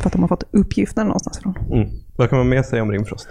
[0.00, 1.54] För att de har fått uppgiften någonstans ifrån.
[1.72, 1.88] Mm.
[2.16, 3.28] Vad kan man mer säga om Rimfrost?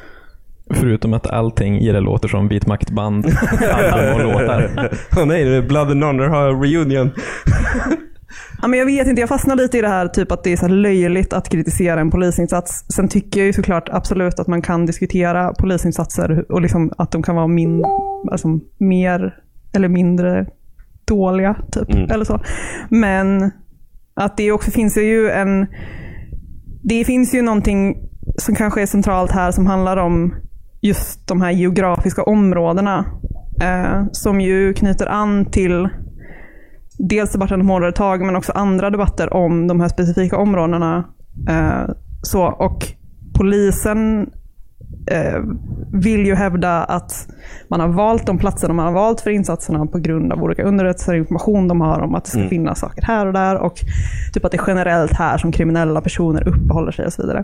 [0.73, 3.25] Förutom att allting i det låter som Vit maktband,
[3.71, 4.89] album och låtar.
[5.17, 7.12] Åh nej, det är Blood and Honor har reunion.
[8.61, 10.57] Ja, men jag vet inte, jag fastnar lite i det här typ att det är
[10.57, 12.85] så löjligt att kritisera en polisinsats.
[12.95, 17.23] Sen tycker jag ju såklart absolut att man kan diskutera polisinsatser och liksom att de
[17.23, 17.83] kan vara min,
[18.31, 19.35] alltså, mer
[19.73, 20.45] eller mindre
[21.05, 21.55] dåliga.
[21.71, 22.11] Typ, Mm.
[22.11, 22.41] eller så.
[22.89, 23.51] Men
[24.13, 25.67] att det också finns ju en...
[26.83, 27.95] Det finns ju någonting
[28.37, 30.35] som kanske är centralt här som handlar om
[30.81, 33.05] just de här geografiska områdena.
[33.61, 35.89] Eh, som ju knyter an till
[36.99, 41.03] dels debatten om hårdare tag, men också andra debatter om de här specifika områdena.
[41.49, 41.89] Eh,
[42.21, 42.88] så, och
[43.33, 44.29] polisen
[45.12, 45.39] eh,
[45.93, 47.27] vill ju hävda att
[47.67, 51.13] man har valt de platserna man har valt för insatserna på grund av olika underrättelser
[51.13, 52.49] och information de har om att det ska Mm.
[52.49, 53.73] finnas saker här och där och
[54.33, 57.43] typ att det är generellt här som kriminella personer uppehåller sig och så vidare.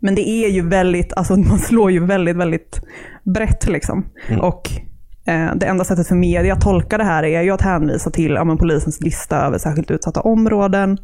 [0.00, 2.80] Men det är ju väldigt, alltså man slår ju väldigt, väldigt
[3.24, 4.04] brett liksom.
[4.28, 4.40] Mm.
[4.40, 4.70] Och
[5.54, 8.56] det enda sättet för media att tolka det här är ju att hänvisa till ja,
[8.56, 10.98] polisens lista över särskilt utsatta områden.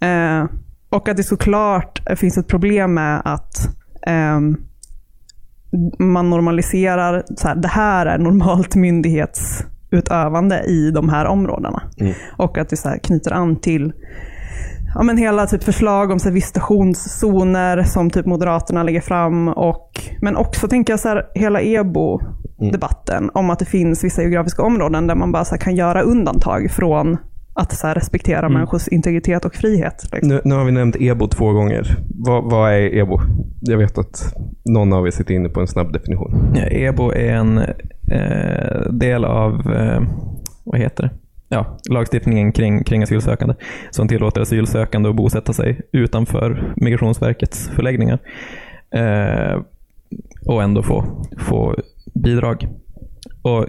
[0.00, 0.44] Eh,
[0.90, 3.68] och att det såklart finns ett problem med att
[4.06, 4.56] ehm,
[5.98, 11.82] man normaliserar, så här, det här är normalt myndighetsutövande i de här områdena.
[12.00, 12.14] Mm.
[12.36, 13.92] Och att det så här knyter an till
[14.94, 19.48] ja, men hela typ förslag om så här, visitationszoner som typ Moderaterna lägger fram.
[19.48, 24.62] Och, men också tänker jag så här, hela EBO-debatten om att det finns vissa geografiska
[24.62, 27.16] områden där man bara så här, kan göra undantag från
[27.54, 28.52] att så här, respektera Mm.
[28.52, 30.08] människors integritet och frihet.
[30.12, 30.28] Liksom.
[30.28, 31.96] Nu, nu har vi nämnt EBO två gånger.
[32.18, 33.20] Vad, vad är EBO?
[33.60, 36.52] Jag vet att någon av er sitter inne på en snabb definition.
[36.54, 37.58] Ja, EBO är en
[38.10, 40.02] eh, del av, eh,
[40.64, 41.10] vad heter det?
[41.48, 43.54] Ja, lagstiftningen kring, kring asylsökande
[43.90, 48.18] som tillåter asylsökande att bosätta sig utanför Migrationsverkets förläggningar
[48.90, 49.62] eh,
[50.46, 51.76] och ändå få, få
[52.14, 52.68] bidrag.
[53.42, 53.66] Och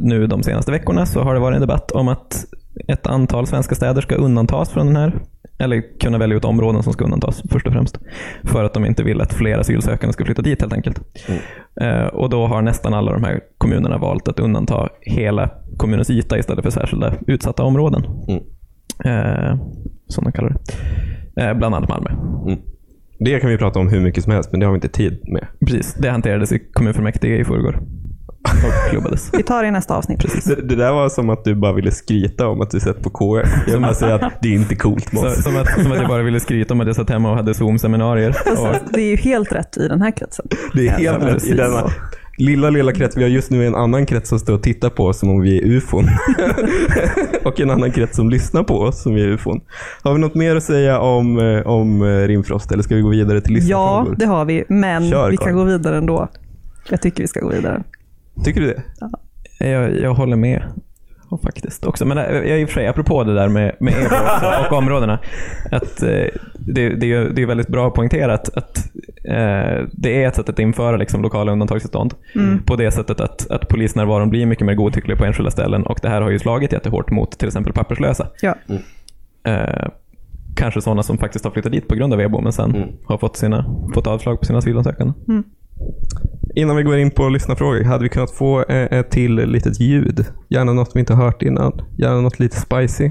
[0.00, 2.44] nu de senaste veckorna så har det varit en debatt om att
[2.88, 5.22] ett antal svenska städer ska undantas från den här,
[5.58, 7.98] eller kunna välja ut områden som ska undantas först och främst.
[8.44, 11.00] För att de inte vill att fler asylsökande ska flytta dit helt enkelt.
[11.80, 16.38] Eh, och då har nästan alla de här kommunerna valt att undanta hela kommunens yta
[16.38, 18.04] istället för särskilda utsatta områden.
[19.04, 19.56] Eh,
[20.06, 20.56] som de kallar
[21.34, 21.42] det.
[21.42, 22.10] Eh, bland annat Malmö.
[23.18, 25.20] Det kan vi prata om hur mycket som helst, men det har vi inte tid
[25.28, 25.46] med.
[25.66, 27.82] Precis, det hanterades i kommunfullmäktige i förrgår.
[28.44, 29.30] Och klubbades.
[29.32, 30.44] Vi tar det i nästa avsnitt.
[30.46, 33.10] Det, det där var som att du bara ville skryta om att du sett på
[33.10, 33.48] KF.
[33.66, 35.42] Jag vill säga att det är inte coolt Så, Måns.
[35.44, 37.54] som, att, som att jag bara ville skryta om att jag satt hemma och hade
[37.54, 38.28] Zoom-seminarier.
[38.30, 40.46] Och, Alltså, det är ju helt rätt i den här kretsen.
[40.74, 41.90] Det är Ja, helt rätt i precis denna
[42.38, 43.16] lilla, lilla krets.
[43.16, 45.40] Vi har just nu en annan krets som står och tittar på oss som om
[45.40, 46.04] vi är ufon.
[47.44, 49.60] och en annan krets som lyssnar på oss som vi är ufon.
[50.02, 53.08] Har vi något mer att säga om, eh, om eh, Rimfrost eller ska vi gå
[53.08, 54.16] vidare till Ja, lyssnarfrågor?
[54.18, 54.64] det har vi.
[54.68, 56.28] Men Kör, vi kan gå vidare ändå.
[56.88, 57.82] Jag tycker vi ska gå vidare.
[58.44, 58.82] Tycker du det?
[59.70, 60.62] jag, jag håller med.
[61.28, 62.04] Och faktiskt också.
[62.04, 65.18] Men eh, jag, i och för sig, apropå det där med, med e-post och områdena.
[65.70, 66.08] Att, eh,
[66.58, 68.76] det, det, är, ju- det är väldigt bra poängterat att
[69.24, 72.14] eh, det är ett sätt att införa liksom, lokala undantagstillstånd.
[72.34, 72.62] Mm.
[72.62, 75.86] På det sättet att, att polisnärvaron blir mycket mer godtycklig på enskilda ställen.
[75.86, 78.26] Och det här har ju slagit jättehårt mot till exempel papperslösa.
[78.42, 78.54] Ja.
[79.44, 79.88] Eh,
[80.56, 83.36] kanske sådana som faktiskt har flyttat dit på grund av EBO men sen har fått,
[83.36, 83.64] sina,
[83.94, 85.14] fått avslag på sina asylansökanden.
[86.54, 90.24] Innan vi går in på lyssnarfrågor, hade vi kunnat få eh, ett till litet ljud?
[90.48, 91.72] Gärna något vi inte hört innan.
[91.98, 93.04] Gärna något lite spicy.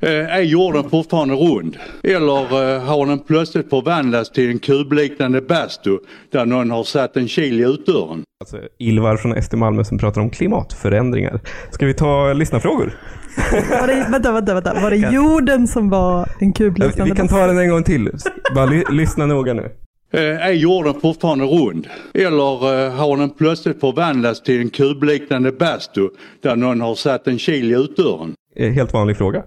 [0.00, 1.76] Eh, Är jorden fortfarande rund?
[2.02, 5.98] Eller eh, har den plötsligt förvandlats till en kubliknande bastu
[6.32, 8.22] där någon har satt en kil i utdörren?
[8.40, 11.40] Alltså, Ilvar från SD Malmö som pratar om klimatförändringar.
[11.70, 12.94] Ska vi ta lyssnarfrågor?
[13.80, 14.74] Var det, vänta, vänta, vänta.
[14.82, 18.10] Var det jorden som var en kubliknande Vi kan ta den en gång till.
[18.54, 19.70] Bara ly- lyssna noga nu.
[20.14, 21.86] Eh, Är jorden fortfarande rund?
[22.14, 26.08] Eller eh, har den plötsligt förvandlats till en kubliknande bastu
[26.42, 28.34] där någon har satt en kil i utdörren?
[28.56, 29.42] Eh, Helt vanlig fråga.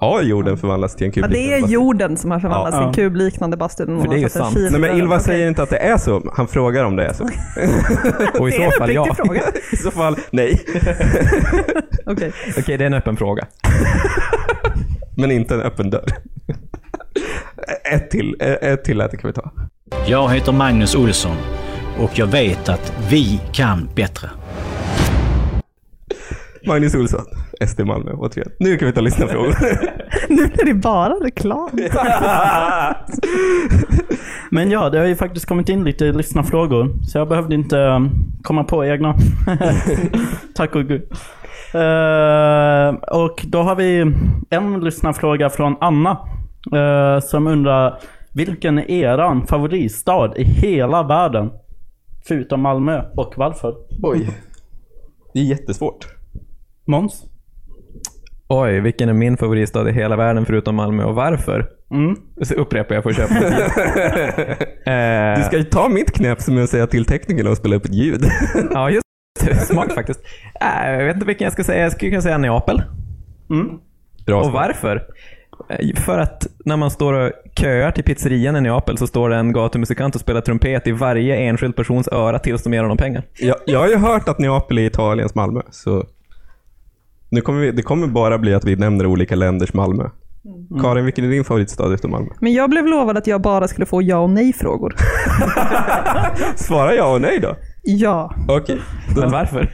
[0.00, 1.74] Har jorden förvandlats till en Ja, kubliknande det är bastu?
[1.74, 2.92] jorden som har förvandlats Ja.
[2.92, 3.86] till en kubliknande bastu.
[3.86, 4.56] För det är ju sant.
[4.70, 6.30] Nej, men Ylva säger inte att det är så.
[6.36, 7.24] Han frågar om det är så.
[8.40, 9.14] Och i så fall ja.
[9.14, 9.42] fråga.
[9.72, 10.60] I så fall nej.
[12.06, 12.32] Okej.
[12.58, 13.46] Okej, det är en öppen fråga.
[15.16, 16.06] Men inte en öppen dörr.
[17.94, 19.50] Ett till, ett till läte kan vi ta.
[20.06, 21.36] Jag heter Magnus Olsson
[21.98, 24.30] och jag vet att vi kan bättre.
[26.66, 27.24] Magnus Olsson,
[27.68, 28.50] SD Malmö, återigen.
[28.58, 29.54] Nu kan vi ta lyssnarfrågor.
[30.28, 31.70] Nu blir det bara reklam.
[34.50, 37.02] Men ja, det har ju faktiskt kommit in lite lyssnarfrågor.
[37.02, 38.10] Så jag behövde inte um,
[38.42, 39.14] komma på egna.
[40.54, 41.02] Tack och gud.
[41.74, 44.12] Eh, och då har vi
[44.50, 46.10] en lyssnarfråga från Anna.
[46.72, 47.98] eh, som undrar
[48.38, 51.50] vilken är eran favoritstad i hela världen?
[52.28, 53.74] Förutom Malmö och varför?
[54.02, 54.28] Oj.
[55.34, 56.06] Det är jättesvårt.
[56.86, 57.24] Måns?
[58.48, 61.68] Oj, vilken är min favoritstad i hela världen förutom Malmö och varför?
[61.90, 62.16] Mm.
[62.42, 63.34] Så upprepar jag för att köpa.
[64.90, 67.76] Eh, Du ska ju ta mitt knep som är att säga till teknikerna och spela
[67.76, 68.24] upp ett ljud.
[68.70, 69.02] Ja, just
[69.44, 69.54] det.
[69.56, 70.20] Smart faktiskt.
[70.60, 71.82] Äh, jag vet inte vilken jag ska säga.
[71.82, 72.82] Jag skulle kunna säga Neapel.
[73.50, 73.68] Mm.
[74.26, 75.02] Bra och varför?
[75.68, 79.36] Eh, För att när man står och köar till pizzerian i Neapel så står det
[79.36, 83.22] en gatumusikant och spelar trumpet i varje enskild persons öra tills de ger honom pengar.
[83.38, 86.04] Jag, jag har ju hört att Neapel är Italiens Malmö, så
[87.30, 90.04] nu kommer vi, det kommer bara bli att vi nämner olika länders Malmö.
[90.44, 90.82] Mm.
[90.82, 92.28] Karin, vilken är din favoritstad efter Malmö?
[92.40, 94.94] Men jag blev lovad att jag bara skulle få ja och nej-frågor.
[96.56, 97.56] Svara ja och nej då.
[97.82, 98.34] Ja.
[98.48, 98.78] Okej.
[99.14, 99.70] då- Men varför?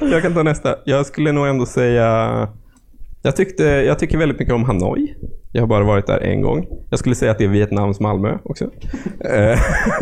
[0.12, 0.74] jag kan ta nästa.
[0.84, 2.48] Jag skulle nog ändå säga...
[3.22, 5.14] Jag, tyckte, jag tycker väldigt mycket om Hanoi.
[5.52, 6.66] Jag har bara varit där en gång.
[6.90, 8.64] Jag skulle säga att det är Vietnams Malmö också.
[9.24, 9.58] Eh,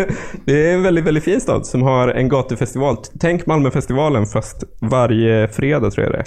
[0.45, 2.97] det är en väldigt, väldigt fin stad som har en gatufestival.
[3.21, 6.27] Tänk Malmöfestivalen fast varje fredag tror jag det är.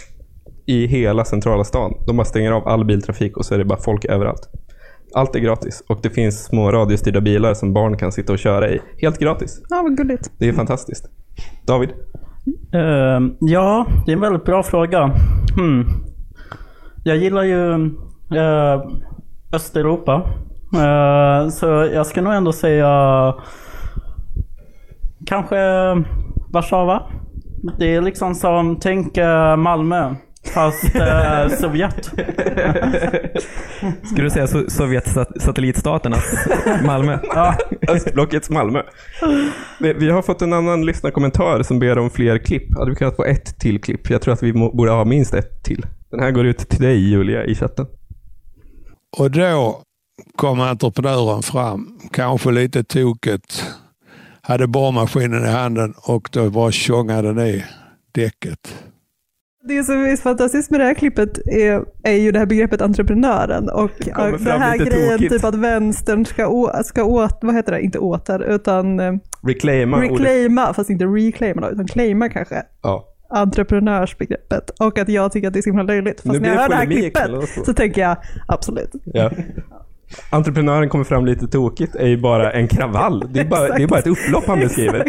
[0.66, 1.94] I hela centrala stan.
[2.08, 4.50] De bara stänger av all biltrafik och så är det bara folk överallt.
[5.14, 8.70] Allt är gratis och det finns små radiostyrda bilar som barn kan sitta och köra
[8.70, 8.82] i.
[9.02, 9.62] Helt gratis.
[9.70, 10.32] Ja, vad gulligt.
[10.40, 11.06] Det är fantastiskt.
[11.68, 11.90] David?
[12.74, 15.12] Eh, ja, det är en väldigt bra fråga.
[15.56, 15.86] Hmm.
[17.04, 17.74] Jag gillar ju
[18.38, 18.82] eh,
[19.54, 20.14] Östeuropa.
[20.76, 23.34] Eh, så jag ska nog ändå säga
[25.26, 25.58] kanske
[26.54, 27.04] Warszawa.
[27.80, 30.16] Det är liksom som, tänk eh, Malmö.
[30.54, 32.06] Fast eh, Sovjet.
[34.04, 36.24] Skulle du säga so- Sovjet-satellitstaternas
[36.86, 37.18] Malmö?
[37.36, 37.56] Ja.
[37.88, 38.82] Östblockets Malmö.
[39.80, 42.78] Vi, vi har fått en annan lyssnarkommentar som ber om fler klipp.
[42.78, 44.10] Hade vi kunnat få ett till klipp?
[44.10, 45.86] Jag tror att vi borde ha minst ett till.
[46.12, 47.86] Den här går ut till dig Julia i chatten.
[49.18, 49.82] Och då
[50.36, 53.66] kom entreprenören fram, kanske lite tokigt,
[54.42, 57.66] hade borrmaskinen i handen och då bara tjongade ner
[58.12, 58.76] däcket.
[59.64, 62.82] Det som är så fantastiskt med det här klippet är, är ju det här begreppet
[62.82, 63.92] entreprenören och
[64.40, 65.34] den här grejen tokigt.
[65.34, 69.98] typ att vänstern ska, å, ska åt, vad heter det, inte åter, utan eh, Reclaima
[69.98, 70.12] ordet.
[70.12, 72.64] reclaima, fast inte reclaima då, utan claima kanske.
[72.82, 73.11] Ja.
[73.32, 76.26] Entreprenörsbegreppet och att jag tycker att det är så himla löjligt.
[76.26, 78.18] Nu Fast när blir jag hör det här klippet så tänker jag
[78.48, 78.92] absolut.
[79.06, 79.32] Ja.
[80.30, 83.26] Entreprenören kommer fram lite tokigt är ju bara en kravall.
[83.30, 85.06] Det är bara, det är bara ett upplopp han beskriver.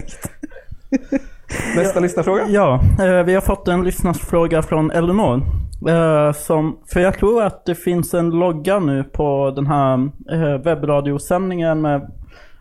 [1.76, 2.46] Nästa lyssnarfråga.
[2.48, 5.42] Ja, eh, vi har fått en lyssnarsfråga från Elinor.
[5.88, 10.62] Eh, som, för jag tror att det finns en logga nu på den här eh,
[10.64, 12.10] webbradiosändningen med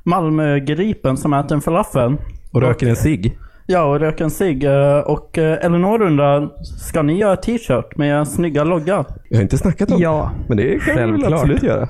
[0.03, 2.17] Malmögripen som äter en falafel.
[2.51, 3.37] Och röker en cigg.
[3.65, 4.63] Ja, och röker en cigg.
[4.63, 9.05] Eh, Och eh, Elinor undrar, ska ni göra t-shirt med snygga logga?
[9.29, 10.31] Jag har inte snackat om Ja.
[10.47, 11.33] Men det kan vi väl Självklart.
[11.33, 11.87] absolut göra.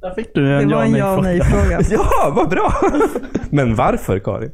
[0.00, 1.80] Där fick du en Det var en ja och nej-fråga.
[1.90, 2.72] ja, vad bra!
[3.50, 4.50] Men varför Karin?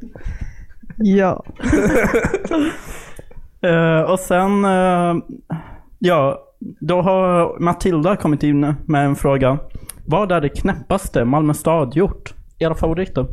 [0.97, 1.43] Ja.
[3.63, 5.15] Eh, och sen, eh,
[5.99, 6.43] ja,
[6.79, 9.57] då har Matilda kommit in med en fråga.
[10.05, 12.33] Vad är det knäppaste Malmö stad gjort?
[12.59, 13.25] Era favoriter?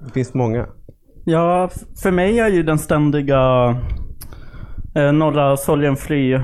[0.00, 0.66] Det finns många.
[1.24, 1.70] Ja,
[2.02, 3.76] för mig är ju den ständiga
[4.94, 6.42] eh, Norra Sorgenfri eh,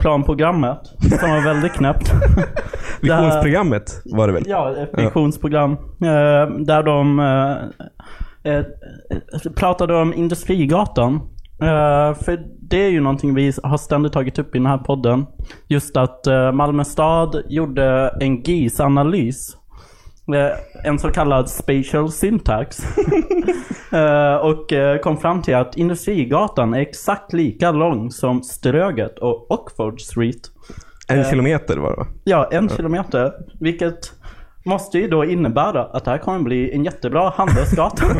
[0.00, 0.78] planprogrammet
[1.20, 2.12] som var väldigt knäppt.
[3.00, 4.42] Visionsprogrammet var det väl?
[4.46, 5.72] Ja, ett visionsprogram.
[5.72, 8.64] Eh, där de eh, eh,
[9.56, 11.14] pratade om Industrigatan.
[11.62, 15.26] Eh, för det är ju någonting vi har ständigt tagit upp i den här podden.
[15.68, 19.56] Just att eh, Malmö stad gjorde en GIS-analys.
[20.28, 22.78] Eh, en så kallad spatial syntax.
[23.92, 29.50] Eh, och eh, kom fram till att Industrigatan är exakt lika lång som Ströget och
[29.50, 30.50] Oxford Street.
[31.08, 32.06] En kilometer var det va?
[32.24, 33.32] Ja, en kilometer.
[33.60, 34.12] Vilket
[34.64, 38.04] måste ju då innebära att det här kommer bli en jättebra handelsgata.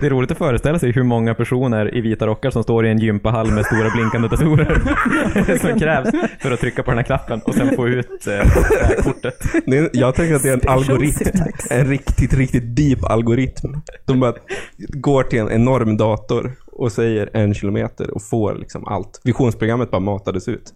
[0.00, 2.90] Det är roligt att föreställa sig hur många personer i vita rockar som står i
[2.90, 7.40] en gympahall med stora blinkande datorer som krävs för att trycka på den här knappen
[7.44, 9.34] och sen få ut eh, det här kortet.
[9.66, 11.28] Det är, jag tänker att det är en algoritm.
[11.70, 13.80] En riktigt, riktigt deep algoritm.
[14.04, 14.34] De bara
[14.76, 19.20] går till en enorm dator och säger en kilometer och får liksom allt.
[19.24, 20.74] Visionsprogrammet bara matades ut.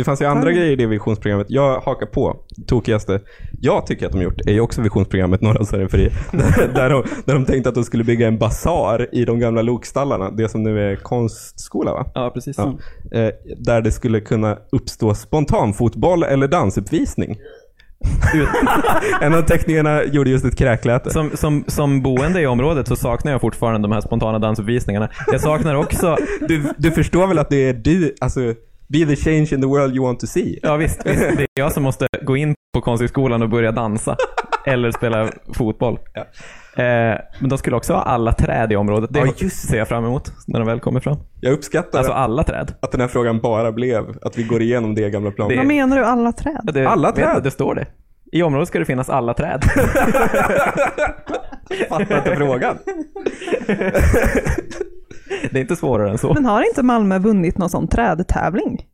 [0.00, 1.46] Det fanns ju andra grejer i det visionsprogrammet.
[1.50, 2.36] Jag hakar på.
[2.66, 3.20] Tokigaste
[3.60, 6.10] jag tycker att de gjort är ju också visionsprogrammet Norra Sverige Fri.
[6.32, 9.62] där, där, de, där de tänkte att de skulle bygga en basar i de gamla
[9.62, 10.30] lokstallarna.
[10.30, 12.06] Det som nu är konstskola va?
[12.14, 12.58] Ja, precis.
[12.58, 12.78] Ja.
[13.18, 17.36] Eh, där det skulle kunna uppstå spontanfotboll eller dansuppvisning.
[19.20, 21.10] en av teknikerna gjorde just ett kräkläte.
[21.10, 25.08] Som, som, som boende i området så saknar jag fortfarande de här spontana dansuppvisningarna.
[25.32, 26.16] Jag saknar också...
[26.48, 28.40] Du, du förstår väl att det är du, alltså,
[28.92, 30.58] be the change in the world you want to see.
[30.62, 34.16] Ja visst, visst, det är jag som måste gå in på konsthögskolan och börja dansa.
[34.66, 35.98] Eller spela fotboll.
[36.14, 36.82] Eh,
[37.40, 39.10] men de skulle också ha alla träd i området.
[39.12, 39.68] Det Ja, just.
[39.68, 41.16] ser jag fram emot när de väl kommer fram.
[41.40, 42.74] Jag uppskattar Alltså alla träd.
[42.82, 45.56] att den här frågan bara blev att vi går igenom det gamla planen.
[45.56, 46.70] Vad menar du, alla träd?
[46.74, 47.40] Det, Alla vet du, träd?
[47.42, 47.86] Det står det.
[48.32, 49.64] I området ska det finnas alla träd.
[51.88, 52.78] Fattar inte frågan.
[55.50, 56.34] det är inte svårare än så.
[56.34, 58.86] Men har inte Malmö vunnit någon sån trädtävling?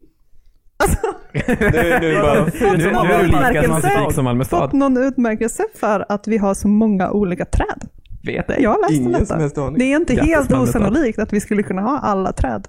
[1.33, 4.61] Nu, nu, bara, nu, nu är du lika specifik som Malmö stad.
[4.61, 7.88] Fått någon utmärkelse för att vi har så många olika träd?
[8.27, 8.62] Vet ej.
[8.62, 9.70] Jag har läst om detta.
[9.70, 12.68] Det är inte helt osannolikt att vi skulle kunna ha alla träd.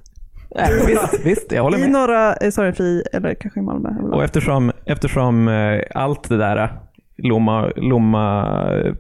[0.55, 1.91] Nej, visst, visst, jag håller I med.
[1.91, 3.89] norra eh, Sorgenfri, eller kanske i Malmö.
[3.99, 6.79] eller Och eftersom, eftersom eh, allt det där,
[7.17, 8.93] Lomma, Lomma, eh,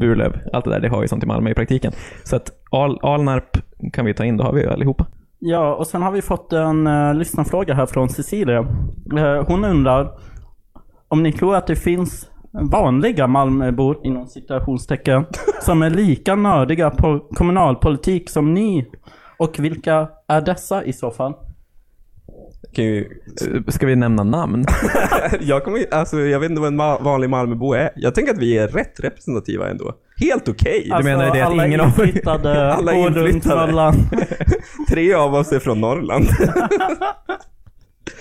[0.00, 1.92] Burlöv, allt det där, det har ju sånt i Malmö i praktiken.
[2.24, 3.58] Så att Al, Alnarp
[3.92, 5.06] kan vi ta in, då har vi ju allihopa.
[5.38, 8.60] Ja, och sen har vi fått en uh, lyssnarfråga här från Cecilia.
[9.12, 10.10] Uh, hon undrar
[11.08, 15.24] om ni tror att det finns vanliga Malmöbor, inom citationstecken,
[15.60, 18.86] som är lika nördiga på kommunalpolitik som ni?
[19.38, 21.34] Och vilka är dessa i så fall?
[22.72, 23.08] Kan ju,
[23.54, 24.64] Eh, Ska vi nämna namn?
[25.40, 27.90] jag, kommer, alltså, jag vet inte vad en ma- vanlig Malmöbo är.
[27.96, 29.92] Jag tänker att vi är rätt representativa ändå.
[30.20, 30.92] Helt okej.
[30.98, 31.86] Du menar det att alla ingen av-
[32.26, 33.66] Alla bor runt inflyttade.
[33.66, 33.96] Norrland.
[34.88, 36.26] Tre av oss är från Norrland.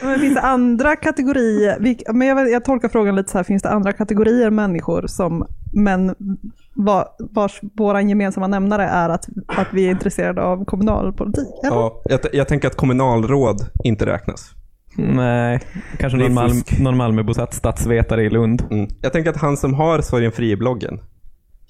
[0.04, 1.96] Men finns det andra kategorier?
[2.14, 6.16] Men jag, jag tolkar frågan lite så här, finns det andra kategorier människor som, men
[6.76, 11.48] va- vars våran gemensamma nämnare är att, att vi är intresserade av kommunalpolitik?
[11.64, 11.76] Eller?
[11.76, 14.52] ja, jag, jag tänker att kommunalråd inte räknas.
[14.96, 15.60] Nej,
[15.98, 18.64] kanske någon, Malm, någon Malmöbosatt statsvetare i Lund.
[18.72, 18.88] Mm.
[19.02, 21.00] Jag tänker att han som har Sorgen Fri-bloggen.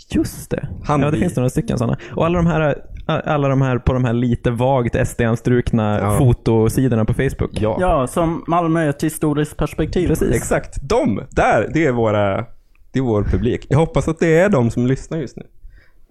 [0.10, 0.68] Just det.
[0.84, 1.97] Han ja, det finns några stycken sådana.
[2.16, 2.76] Och alla de här,
[3.08, 6.18] alla de här på de här lite vagt SD-anstrukna Ja.
[6.18, 7.49] fotosidorna på Facebook.
[7.52, 7.78] Ja.
[7.80, 10.08] Ja, som Malmö är ett historiskt perspektiv.
[10.08, 10.36] Precis.
[10.36, 10.89] Exakt.
[10.89, 12.45] De, där, det är våra,
[12.94, 13.66] det är vår publik.
[13.70, 15.44] Jag hoppas att det är de som lyssnar just nu.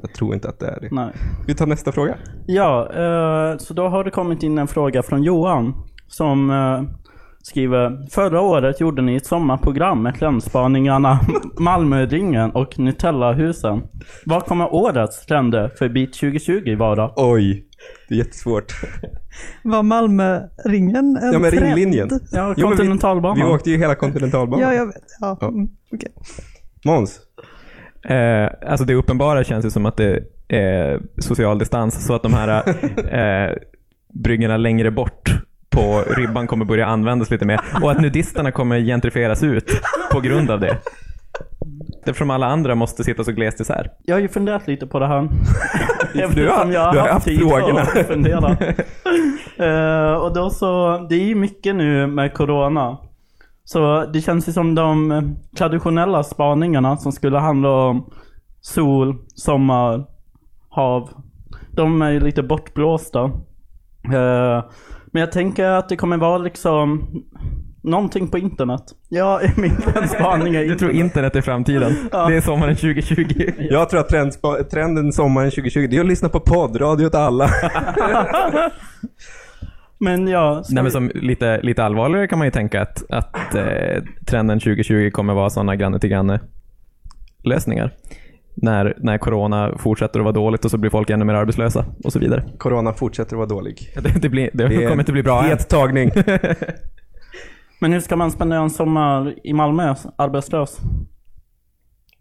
[0.02, 0.88] Jag tror inte att det är det.
[0.92, 1.12] Nej.
[1.46, 2.14] Vi tar nästa fråga.
[2.46, 5.74] Ja, eh, så då har det kommit in en fråga från Johan
[6.08, 6.82] som eh,
[7.42, 11.20] skriver Förra året gjorde ni ett sommarprogram med trendspaningarna
[11.58, 13.82] Malmöringen och Nutellahusen.
[14.26, 17.10] Vad kommer årets trender för Beat 2020 vara?
[17.16, 17.66] Oj,
[18.08, 18.72] det är jättesvårt.
[19.64, 21.64] Var Malmö-ringen en Ja men trend?
[21.64, 22.08] ringlinjen.
[22.10, 23.46] Ja, Jo, men vi, kontinentalbanan.
[23.46, 24.68] vi åkte ju hela kontinentalbanan.
[24.68, 24.94] Ja, jag vet.
[25.20, 25.48] Ja, Ja.
[25.48, 26.12] Mm, okej.
[26.84, 27.20] Måns?
[28.08, 32.34] Eh, alltså det uppenbara känns ju som att det är social distans så att de
[32.34, 32.62] här
[33.48, 33.56] eh,
[34.14, 35.30] bryggorna längre bort
[35.70, 39.80] på ribban kommer börja användas lite mer och att nudisterna kommer gentrifieras ut
[40.12, 40.76] på grund av det.
[42.06, 43.90] Eftersom alla andra måste sitta så glest isär.
[44.04, 45.28] Jag har ju funderat lite på det här.
[46.34, 47.80] Du har- jag du har haft tid frågorna.
[47.80, 48.56] att fundera.
[49.58, 52.98] Eh, och då så, det är ju mycket nu med Corona.
[53.72, 55.22] Så det känns ju som de
[55.56, 58.10] traditionella spaningarna som skulle handla om
[58.60, 60.04] sol, sommar,
[60.68, 61.10] hav.
[61.72, 63.24] De är ju lite bortblåsta.
[64.04, 64.64] Eh,
[65.06, 67.08] men jag tänker att det kommer vara liksom
[67.82, 68.82] någonting på internet.
[69.08, 69.76] Ja, min
[70.08, 71.92] spaning är Du tror internet är framtiden?
[72.12, 72.28] Ja.
[72.28, 73.52] Det är sommaren 2020.
[73.70, 77.14] Jag tror att trendspa- trenden sommaren 2020, det är att lyssna på podd, radio åt
[77.14, 77.50] alla.
[80.00, 84.02] Men ja, Nej, men som lite, lite allvarligare kan man ju tänka att, att eh,
[84.26, 86.40] trenden 2020 kommer vara sådana granne till granne
[87.44, 87.94] lösningar.
[88.54, 92.12] När, när corona fortsätter att vara dåligt och så blir folk ännu mer arbetslösa och
[92.12, 92.44] så vidare.
[92.58, 93.92] Corona fortsätter att vara dålig.
[94.02, 95.40] Det, det, blir, det, Det kommer inte bli bra.
[95.40, 96.10] Het tagning.
[97.80, 100.78] Men hur ska man spendera en sommar i Malmö arbetslös?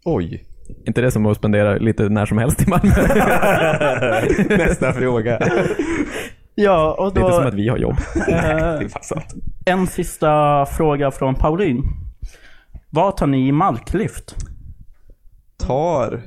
[0.05, 0.43] Oj.
[0.85, 2.91] Inte det som att spendera lite när som helst i Malmö.
[4.57, 5.39] Nästa fråga.
[6.63, 7.27] Ja, och Det är då...
[7.27, 7.95] inte som att vi har jobb.
[9.01, 9.33] Sant.
[9.65, 11.83] En sista fråga från Pauline.
[12.89, 14.35] Vad tar ni i marklyft?
[15.57, 16.21] Tar.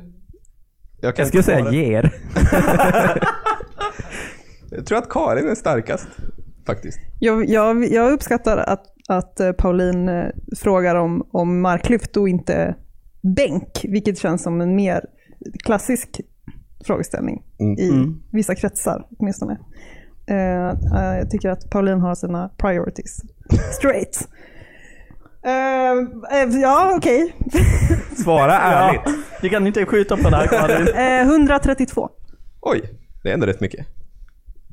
[1.00, 2.12] Jag, Jag skulle säga ger.
[4.70, 6.08] Jag tror att Karin är starkast.
[6.66, 6.98] Faktiskt.
[7.20, 10.24] Jag, jag, jag uppskattar att, att eh, Pauline eh,
[10.58, 12.74] frågar om, om marklyft och inte
[13.36, 15.04] bänk, vilket känns som en mer
[15.64, 16.20] klassisk
[16.86, 17.78] frågeställning Mm.
[17.78, 18.22] i Mm.
[18.32, 19.58] vissa kretsar åtminstone.
[20.26, 23.20] Eh, eh, jag tycker att Pauline har sina priorities
[23.72, 24.28] straight.
[25.44, 27.34] Eh, ja, okej.
[28.24, 29.00] Svara ärligt.
[29.06, 31.20] Ja, du kan inte skjuta på det här.
[31.22, 32.08] Eh, 132.
[32.60, 32.82] Oj,
[33.22, 33.86] det är ändå rätt mycket.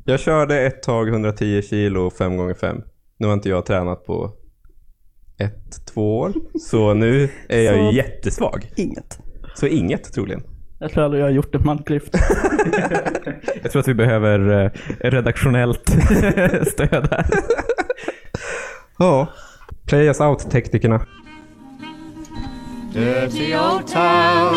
[0.06, 2.82] Jag körde ett tag 110 kilo 5 gånger 5
[3.18, 4.32] Nu har inte jag tränat på
[5.40, 6.34] ett, två år.
[6.60, 8.72] Så nu är jag ju Så- jättesvag.
[8.76, 9.20] Inget.
[9.56, 10.44] Så inget troligen.
[10.82, 12.14] Jag tror aldrig jag har gjort en marklyft.
[13.62, 14.72] Jag tror att vi behöver eh,
[15.10, 15.90] redaktionellt
[16.68, 17.26] stöd här.
[18.98, 19.28] Ja.
[19.86, 21.02] Play us out teknikerna.
[22.94, 24.56] Dirty old town.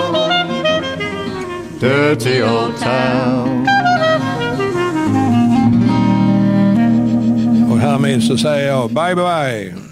[1.81, 3.67] Dirty old town.
[7.71, 9.92] Och härmed så säger jag bye bye.